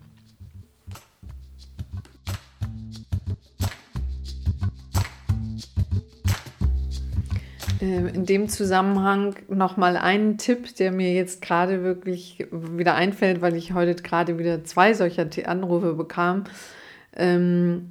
In 7.82 8.26
dem 8.26 8.48
Zusammenhang 8.48 9.36
nochmal 9.50 9.98
einen 9.98 10.38
Tipp, 10.38 10.76
der 10.76 10.92
mir 10.92 11.14
jetzt 11.14 11.42
gerade 11.42 11.84
wirklich 11.84 12.46
wieder 12.52 12.96
einfällt, 12.96 13.42
weil 13.42 13.56
ich 13.56 13.74
heute 13.74 13.96
gerade 14.04 14.38
wieder 14.38 14.64
zwei 14.64 14.94
solcher 14.94 15.28
Anrufe 15.46 15.94
bekam. 15.94 16.44
Ähm, 17.16 17.90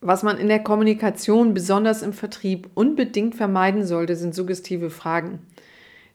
was 0.00 0.22
man 0.22 0.38
in 0.38 0.48
der 0.48 0.62
Kommunikation, 0.62 1.54
besonders 1.54 2.02
im 2.02 2.12
Vertrieb, 2.12 2.68
unbedingt 2.74 3.34
vermeiden 3.34 3.84
sollte, 3.84 4.16
sind 4.16 4.34
suggestive 4.34 4.90
Fragen. 4.90 5.40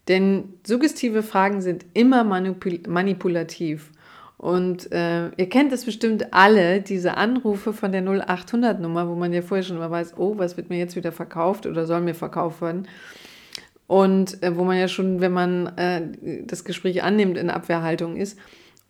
Denn 0.08 0.54
suggestive 0.66 1.22
Fragen 1.22 1.62
sind 1.62 1.86
immer 1.94 2.24
manipul 2.24 2.80
manipulativ. 2.88 3.92
Und 4.40 4.94
äh, 4.94 5.32
ihr 5.36 5.50
kennt 5.50 5.74
es 5.74 5.84
bestimmt 5.84 6.34
alle, 6.34 6.80
diese 6.80 7.18
Anrufe 7.18 7.74
von 7.74 7.92
der 7.92 8.02
0800-Nummer, 8.04 9.10
wo 9.10 9.16
man 9.16 9.34
ja 9.34 9.42
vorher 9.42 9.66
schon 9.66 9.78
mal 9.78 9.92
weiß, 9.92 10.14
oh, 10.16 10.38
was 10.38 10.56
wird 10.56 10.70
mir 10.70 10.78
jetzt 10.78 10.96
wieder 10.96 11.12
verkauft 11.12 11.66
oder 11.66 11.86
soll 11.86 12.00
mir 12.00 12.16
verkauft 12.16 12.62
werden. 12.62 12.88
Und 13.86 14.42
äh, 14.42 14.56
wo 14.56 14.64
man 14.64 14.78
ja 14.78 14.88
schon, 14.88 15.20
wenn 15.20 15.34
man 15.34 15.68
äh, 15.76 16.44
das 16.46 16.64
Gespräch 16.64 17.04
annimmt, 17.04 17.38
in 17.38 17.50
Abwehrhaltung 17.50 18.16
ist. 18.16 18.40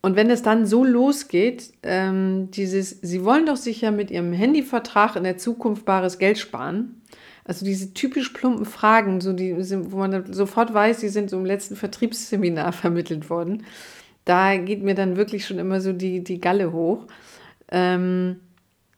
Und 0.02 0.16
wenn 0.16 0.30
es 0.30 0.44
dann 0.44 0.68
so 0.68 0.84
losgeht, 0.84 1.74
ähm, 1.82 2.52
dieses, 2.52 2.92
Sie 3.02 3.26
wollen 3.26 3.48
doch 3.48 3.58
sicher 3.58 3.90
mit 3.90 4.12
Ihrem 4.12 4.34
Handyvertrag 4.34 5.16
in 5.16 5.24
der 5.24 5.40
Zukunft 5.40 5.84
bares 5.84 6.20
Geld 6.20 6.38
sparen. 6.38 7.02
Also 7.44 7.66
diese 7.66 7.96
typisch 7.96 8.30
plumpen 8.30 8.66
Fragen, 8.66 9.20
so 9.20 9.34
die, 9.34 9.56
wo 9.92 9.98
man 9.98 10.32
sofort 10.32 10.76
weiß, 10.76 11.00
die 11.00 11.10
sind 11.10 11.32
so 11.32 11.38
im 11.38 11.46
letzten 11.46 11.76
Vertriebsseminar 11.76 12.72
vermittelt 12.72 13.32
worden 13.32 13.64
da 14.30 14.58
geht 14.58 14.84
mir 14.84 14.94
dann 14.94 15.18
wirklich 15.18 15.48
schon 15.48 15.58
immer 15.58 15.82
so 15.82 15.92
die, 15.92 16.24
die 16.24 16.40
Galle 16.40 16.72
hoch. 16.72 17.08
Ähm, 17.72 18.40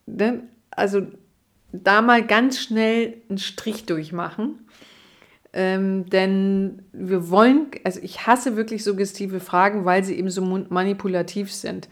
ne? 0.04 0.42
Also 0.70 1.06
da 1.72 2.02
mal 2.02 2.22
ganz 2.22 2.60
schnell 2.60 3.22
einen 3.30 3.38
Strich 3.38 3.86
durchmachen. 3.86 4.66
Ähm, 5.54 6.08
denn 6.10 6.82
wir 6.92 7.30
wollen, 7.30 7.66
also 7.84 8.00
ich 8.02 8.26
hasse 8.26 8.56
wirklich 8.56 8.84
suggestive 8.84 9.40
Fragen, 9.40 9.86
weil 9.86 10.04
sie 10.04 10.18
eben 10.18 10.30
so 10.30 10.42
manipulativ 10.42 11.52
sind. 11.52 11.88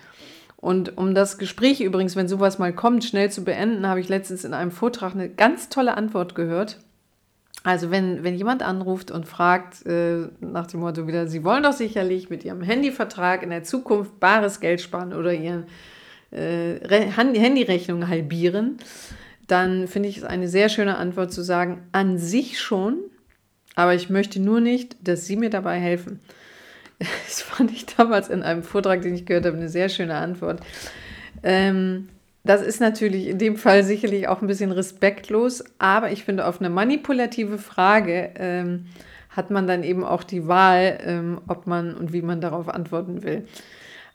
Und 0.57 0.99
um 0.99 1.15
das 1.15 1.39
Gespräch 1.39 1.81
übrigens, 1.81 2.17
wenn 2.17 2.29
sowas 2.29 2.59
mal 2.59 2.75
kommt, 2.75 3.05
schnell 3.05 3.31
zu 3.31 3.43
beenden, 3.43 3.87
habe 3.87 4.01
ich 4.01 4.11
letztens 4.11 4.45
in 4.45 4.53
einem 4.53 4.71
Vortrag 4.71 5.15
eine 5.15 5.31
ganz 5.31 5.71
tolle 5.71 5.97
Antwort 5.97 6.35
gehört. 6.35 6.79
Also 7.63 7.91
wenn, 7.91 8.25
wenn 8.25 8.37
jemand 8.37 8.63
anruft 8.63 9.11
und 9.11 9.27
fragt 9.27 9.85
äh, 9.85 10.29
nach 10.41 10.67
dem 10.67 10.81
Motto 10.81 11.07
wieder, 11.07 11.27
Sie 11.27 11.45
wollen 11.45 11.63
doch 11.63 11.75
sicherlich 11.75 12.31
mit 12.31 12.45
Ihrem 12.45 12.63
Handyvertrag 12.63 13.43
in 13.43 13.51
der 13.51 13.65
Zukunft 13.65 14.19
bares 14.19 14.61
Geld 14.61 14.81
sparen 14.81 15.13
oder 15.13 15.35
Ihre 15.35 15.65
äh, 16.31 16.81
Handyrechnung 16.89 18.09
halbieren, 18.09 18.79
dann 19.47 19.89
finde 19.89 20.09
ich 20.09 20.19
es 20.19 20.25
eine 20.25 20.49
sehr 20.49 20.69
schöne 20.69 20.97
Antwort 20.97 21.33
zu 21.33 21.43
sagen, 21.43 21.83
an 21.93 22.17
sich 22.19 22.61
schon, 22.61 22.99
aber 23.75 23.95
ich 23.95 24.09
möchte 24.09 24.41
nur 24.41 24.61
nicht, 24.61 24.97
dass 25.07 25.27
Sie 25.27 25.37
mir 25.37 25.51
dabei 25.51 25.79
helfen. 25.79 26.21
Das 27.27 27.41
fand 27.41 27.73
ich 27.73 27.87
damals 27.87 28.29
in 28.29 28.43
einem 28.43 28.63
Vortrag, 28.63 29.01
den 29.01 29.15
ich 29.15 29.25
gehört 29.25 29.47
habe, 29.47 29.57
eine 29.57 29.71
sehr 29.71 29.89
schöne 29.89 30.17
Antwort. 30.17 30.61
Ähm, 31.43 32.11
das 32.45 32.63
ist 32.63 32.81
natürlich 32.81 33.29
in 33.29 33.39
dem 33.39 33.57
Fall 33.57 33.85
sicherlich 33.85 34.29
auch 34.29 34.41
ein 34.41 34.47
bisschen 34.47 34.73
respektlos, 34.73 35.65
aber 35.79 36.11
ich 36.11 36.25
finde, 36.25 36.47
auf 36.47 36.61
eine 36.61 36.71
manipulative 36.71 37.59
Frage 37.59 38.31
ähm, 38.37 38.87
hat 39.29 39.51
man 39.51 39.67
dann 39.67 39.85
eben 39.85 40.05
auch 40.05 40.25
die 40.25 40.49
Wahl, 40.49 40.99
ähm, 41.05 41.41
ob 41.49 41.67
man 41.67 41.95
und 41.95 42.13
wie 42.13 42.23
man 42.23 42.41
darauf 42.41 42.69
antworten 42.69 43.23
will. 43.23 43.45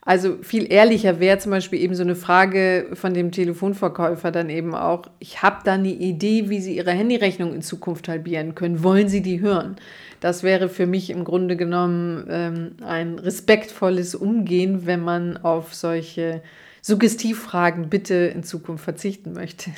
Also 0.02 0.38
viel 0.44 0.72
ehrlicher 0.72 1.20
wäre 1.20 1.40
zum 1.40 1.52
Beispiel 1.52 1.80
eben 1.80 1.96
so 1.96 2.04
eine 2.04 2.16
Frage 2.16 2.90
von 2.94 3.16
dem 3.16 3.32
Telefonverkäufer 3.32 4.32
dann 4.32 4.52
eben 4.52 4.76
auch, 4.76 5.08
ich 5.18 5.42
habe 5.42 5.62
da 5.64 5.74
eine 5.74 5.90
Idee, 5.90 6.48
wie 6.50 6.62
Sie 6.62 6.78
Ihre 6.78 6.92
Handyrechnung 6.92 7.56
in 7.56 7.64
Zukunft 7.64 8.08
halbieren 8.08 8.54
können. 8.54 8.84
Wollen 8.84 9.10
Sie 9.10 9.24
die 9.24 9.42
hören? 9.42 9.78
Das 10.20 10.44
wäre 10.44 10.70
für 10.70 10.86
mich 10.86 11.10
im 11.10 11.24
Grunde 11.24 11.56
genommen 11.56 12.28
ähm, 12.30 12.72
ein 12.86 13.18
respektvolles 13.18 14.14
Umgehen, 14.14 14.86
wenn 14.86 15.02
man 15.02 15.38
auf 15.38 15.74
solche 15.74 16.44
Suggestivfragen 16.88 17.90
bitte 17.90 18.14
in 18.14 18.44
Zukunft 18.44 18.84
verzichten 18.84 19.34
möchte. 19.34 19.72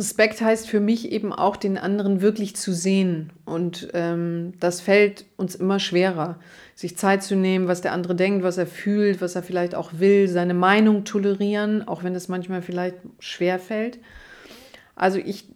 Respekt 0.00 0.40
heißt 0.40 0.66
für 0.66 0.80
mich 0.80 1.12
eben 1.12 1.30
auch, 1.30 1.56
den 1.56 1.76
anderen 1.76 2.22
wirklich 2.22 2.56
zu 2.56 2.72
sehen. 2.72 3.34
Und 3.44 3.88
ähm, 3.92 4.54
das 4.58 4.80
fällt 4.80 5.26
uns 5.36 5.54
immer 5.54 5.78
schwerer, 5.78 6.40
sich 6.74 6.96
Zeit 6.96 7.22
zu 7.22 7.36
nehmen, 7.36 7.68
was 7.68 7.82
der 7.82 7.92
andere 7.92 8.14
denkt, 8.14 8.42
was 8.42 8.56
er 8.56 8.66
fühlt, 8.66 9.20
was 9.20 9.36
er 9.36 9.42
vielleicht 9.42 9.74
auch 9.74 9.90
will, 9.98 10.26
seine 10.26 10.54
Meinung 10.54 11.04
tolerieren, 11.04 11.86
auch 11.86 12.02
wenn 12.02 12.14
es 12.14 12.28
manchmal 12.28 12.62
vielleicht 12.62 12.96
schwer 13.18 13.58
fällt. 13.58 13.98
Also 14.96 15.18
ich, 15.18 15.48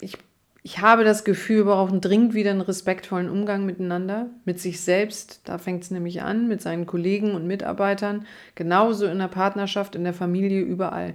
ich, 0.00 0.18
ich 0.62 0.80
habe 0.82 1.02
das 1.02 1.24
Gefühl, 1.24 1.64
wir 1.64 1.72
brauchen 1.72 2.02
dringend 2.02 2.34
wieder 2.34 2.50
einen 2.50 2.60
respektvollen 2.60 3.30
Umgang 3.30 3.64
miteinander, 3.64 4.28
mit 4.44 4.60
sich 4.60 4.82
selbst. 4.82 5.40
Da 5.44 5.56
fängt 5.56 5.84
es 5.84 5.90
nämlich 5.90 6.20
an, 6.20 6.46
mit 6.46 6.60
seinen 6.60 6.84
Kollegen 6.84 7.34
und 7.34 7.46
Mitarbeitern, 7.46 8.26
genauso 8.54 9.06
in 9.06 9.18
der 9.18 9.28
Partnerschaft, 9.28 9.94
in 9.94 10.04
der 10.04 10.12
Familie, 10.12 10.60
überall. 10.60 11.14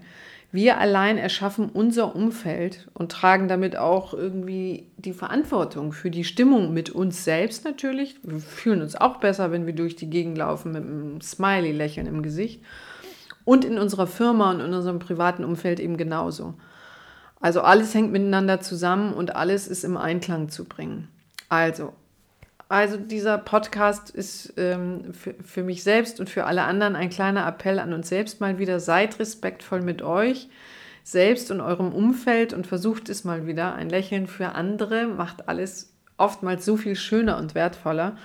Wir 0.57 0.79
allein 0.79 1.19
erschaffen 1.19 1.69
unser 1.69 2.15
Umfeld 2.15 2.87
und 2.95 3.11
tragen 3.11 3.47
damit 3.47 3.77
auch 3.77 4.15
irgendwie 4.15 4.89
die 4.97 5.13
Verantwortung 5.13 5.91
für 5.91 6.09
die 6.09 6.23
Stimmung 6.23 6.73
mit 6.73 6.89
uns 6.89 7.23
selbst 7.23 7.63
natürlich. 7.63 8.15
Wir 8.23 8.39
fühlen 8.39 8.81
uns 8.81 8.95
auch 8.95 9.17
besser, 9.17 9.51
wenn 9.51 9.67
wir 9.67 9.75
durch 9.75 9.95
die 9.95 10.09
Gegend 10.09 10.35
laufen 10.35 10.71
mit 10.71 10.81
einem 10.81 11.21
Smiley-Lächeln 11.21 12.07
im 12.07 12.23
Gesicht. 12.23 12.63
Und 13.45 13.65
in 13.65 13.77
unserer 13.77 14.07
Firma 14.07 14.49
und 14.49 14.61
in 14.61 14.73
unserem 14.73 14.97
privaten 14.97 15.43
Umfeld 15.43 15.79
eben 15.79 15.95
genauso. 15.95 16.55
Also 17.39 17.61
alles 17.61 17.93
hängt 17.93 18.11
miteinander 18.11 18.59
zusammen 18.59 19.13
und 19.13 19.35
alles 19.35 19.67
ist 19.67 19.83
im 19.83 19.95
Einklang 19.95 20.49
zu 20.49 20.65
bringen. 20.65 21.07
Also 21.49 21.93
also 22.69 22.97
dieser 22.97 23.37
Podcast 23.37 24.09
ist 24.09 24.53
ähm, 24.57 25.13
für, 25.13 25.35
für 25.43 25.63
mich 25.63 25.83
selbst 25.83 26.19
und 26.19 26.29
für 26.29 26.45
alle 26.45 26.63
anderen 26.63 26.95
ein 26.95 27.09
kleiner 27.09 27.47
Appell 27.47 27.79
an 27.79 27.93
uns 27.93 28.09
selbst 28.09 28.41
mal 28.41 28.59
wieder. 28.59 28.79
Seid 28.79 29.19
respektvoll 29.19 29.81
mit 29.81 30.01
euch 30.01 30.49
selbst 31.03 31.51
und 31.51 31.61
eurem 31.61 31.93
Umfeld 31.93 32.51
und 32.51 32.67
versucht 32.67 33.07
es 33.07 33.23
mal 33.23 33.47
wieder. 33.47 33.75
Ein 33.75 33.89
Lächeln 33.89 34.27
für 34.27 34.49
andere 34.49 35.07
macht 35.07 35.47
alles 35.47 35.93
oftmals 36.17 36.65
so 36.65 36.75
viel 36.75 36.95
schöner 36.95 37.37
und 37.37 37.55
wertvoller. 37.55 38.17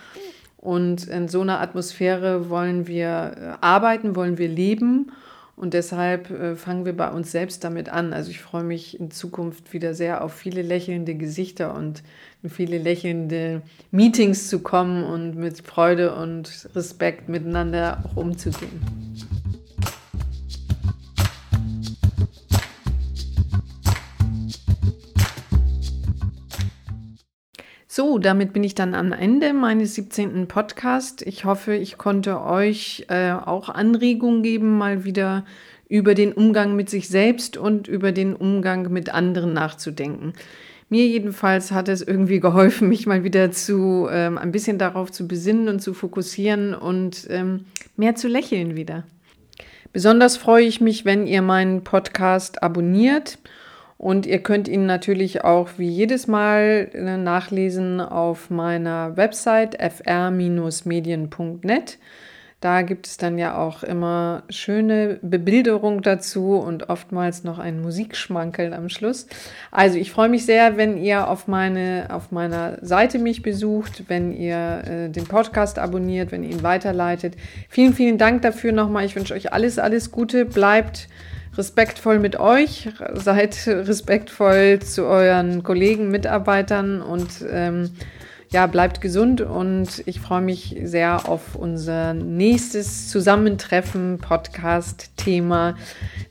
Und 0.57 1.07
in 1.09 1.29
so 1.29 1.41
einer 1.43 1.61
Atmosphäre 1.61 2.49
wollen 2.49 2.87
wir 2.87 3.09
äh, 3.37 3.65
arbeiten, 3.65 4.17
wollen 4.17 4.39
wir 4.39 4.49
leben. 4.49 5.13
Und 5.55 5.75
deshalb 5.75 6.31
äh, 6.31 6.57
fangen 6.57 6.87
wir 6.87 6.97
bei 6.97 7.11
uns 7.11 7.31
selbst 7.31 7.63
damit 7.63 7.89
an. 7.89 8.13
Also 8.13 8.31
ich 8.31 8.41
freue 8.41 8.65
mich 8.65 8.99
in 8.99 9.11
Zukunft 9.11 9.73
wieder 9.73 9.95
sehr 9.95 10.25
auf 10.25 10.33
viele 10.33 10.63
lächelnde 10.63 11.15
Gesichter 11.15 11.75
und 11.75 12.03
viele 12.49 12.79
lächelnde 12.79 13.63
Meetings 13.91 14.49
zu 14.49 14.61
kommen 14.61 15.05
und 15.05 15.37
mit 15.37 15.61
Freude 15.61 16.15
und 16.15 16.69
Respekt 16.75 17.29
miteinander 17.29 18.03
auch 18.05 18.17
umzugehen. 18.17 18.81
So, 27.95 28.17
damit 28.19 28.55
bin 28.55 28.65
ich 28.65 28.75
dann 28.75 28.95
am 28.95 29.13
Ende 29.13 29.53
meines 29.53 29.97
17. 29.97 30.49
Podcasts. 30.49 31.23
Ich 31.27 31.45
hoffe, 31.45 31.75
ich 31.75 31.99
konnte 31.99 32.41
euch 32.41 33.05
äh, 33.09 33.33
auch 33.33 33.69
Anregungen 33.69 34.43
geben, 34.43 34.79
mal 34.79 35.05
wieder 35.05 35.45
über 35.91 36.15
den 36.15 36.33
Umgang 36.33 36.75
mit 36.75 36.89
sich 36.89 37.11
selbst 37.11 37.59
und 37.59 37.89
über 37.89 38.13
den 38.13 38.35
Umgang 38.35 38.91
mit 38.91 39.13
anderen 39.13 39.53
nachzudenken. 39.53 40.33
Mir 40.89 41.07
jedenfalls 41.07 41.71
hat 41.71 41.91
es 41.91 42.01
irgendwie 42.01 42.41
geholfen, 42.41 42.89
mich 42.89 43.05
mal 43.05 43.25
wieder 43.25 43.51
zu 43.51 44.09
ähm, 44.11 44.39
ein 44.39 44.53
bisschen 44.53 44.79
darauf 44.79 45.13
zu 45.13 45.29
besinnen 45.29 45.69
und 45.69 45.81
zu 45.81 45.93
fokussieren 45.93 46.75
und 46.75 47.27
ähm, 47.29 47.67
mehr 47.99 48.15
zu 48.15 48.27
lächeln 48.27 48.75
wieder. 48.75 49.05
Besonders 49.93 50.39
freue 50.39 50.65
ich 50.65 50.81
mich, 50.81 51.05
wenn 51.05 51.27
ihr 51.27 51.43
meinen 51.43 51.85
Podcast 51.85 52.63
abonniert 52.63 53.37
und 54.03 54.27
ihr 54.27 54.43
könnt 54.43 54.67
ihn 54.67 54.85
natürlich 54.85 55.45
auch 55.45 55.69
wie 55.77 55.89
jedes 55.89 56.27
Mal 56.27 56.91
äh, 56.93 57.17
nachlesen 57.17 58.01
auf 58.01 58.51
meiner 58.51 59.17
Website 59.17 59.79
fr-medien.net. 59.81 60.49
Da 62.61 62.83
gibt 62.83 63.07
es 63.07 63.17
dann 63.17 63.39
ja 63.39 63.57
auch 63.57 63.85
immer 63.85 64.43
schöne 64.49 65.21
Bebilderung 65.23 66.03
dazu 66.03 66.57
und 66.57 66.91
oftmals 66.91 67.45
noch 67.45 67.61
ein 67.61 67.81
Musikschmankel 67.81 68.75
am 68.75 68.89
Schluss. 68.89 69.29
Also 69.71 69.99
ich 69.99 70.11
freue 70.11 70.29
mich 70.29 70.47
sehr, 70.47 70.77
wenn 70.77 70.97
ihr 70.97 71.29
auf, 71.29 71.47
meine, 71.47 72.09
auf 72.11 72.33
meiner 72.33 72.85
Seite 72.85 73.21
mich 73.21 73.43
besucht, 73.43 74.03
wenn 74.09 74.33
ihr 74.33 74.83
äh, 74.85 75.11
den 75.11 75.29
Podcast 75.29 75.79
abonniert, 75.79 76.33
wenn 76.33 76.43
ihr 76.43 76.51
ihn 76.51 76.65
weiterleitet. 76.65 77.37
Vielen, 77.69 77.95
vielen 77.95 78.19
Dank 78.19 78.43
dafür 78.43 78.73
nochmal. 78.73 79.05
Ich 79.05 79.15
wünsche 79.15 79.35
euch 79.35 79.53
alles, 79.53 79.79
alles 79.79 80.11
Gute. 80.11 80.45
Bleibt 80.45 81.07
respektvoll 81.57 82.19
mit 82.19 82.39
euch, 82.39 82.89
seid 83.15 83.67
respektvoll 83.67 84.79
zu 84.81 85.05
euren 85.05 85.63
Kollegen, 85.63 86.11
Mitarbeitern 86.11 87.03
und 87.03 87.45
ähm, 87.51 87.91
ja, 88.53 88.67
bleibt 88.67 89.01
gesund 89.01 89.41
und 89.41 90.03
ich 90.05 90.21
freue 90.21 90.43
mich 90.43 90.77
sehr 90.85 91.29
auf 91.29 91.55
unser 91.55 92.13
nächstes 92.13 93.09
Zusammentreffen, 93.09 94.19
Podcast-Thema. 94.19 95.75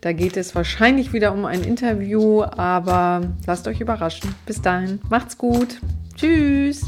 Da 0.01 0.13
geht 0.13 0.38
es 0.38 0.53
wahrscheinlich 0.53 1.13
wieder 1.13 1.34
um 1.34 1.45
ein 1.45 1.63
Interview, 1.63 2.43
aber 2.43 3.21
lasst 3.47 3.67
euch 3.67 3.81
überraschen. 3.81 4.36
Bis 4.45 4.62
dahin, 4.62 5.01
macht's 5.10 5.38
gut. 5.38 5.79
Tschüss. 6.15 6.86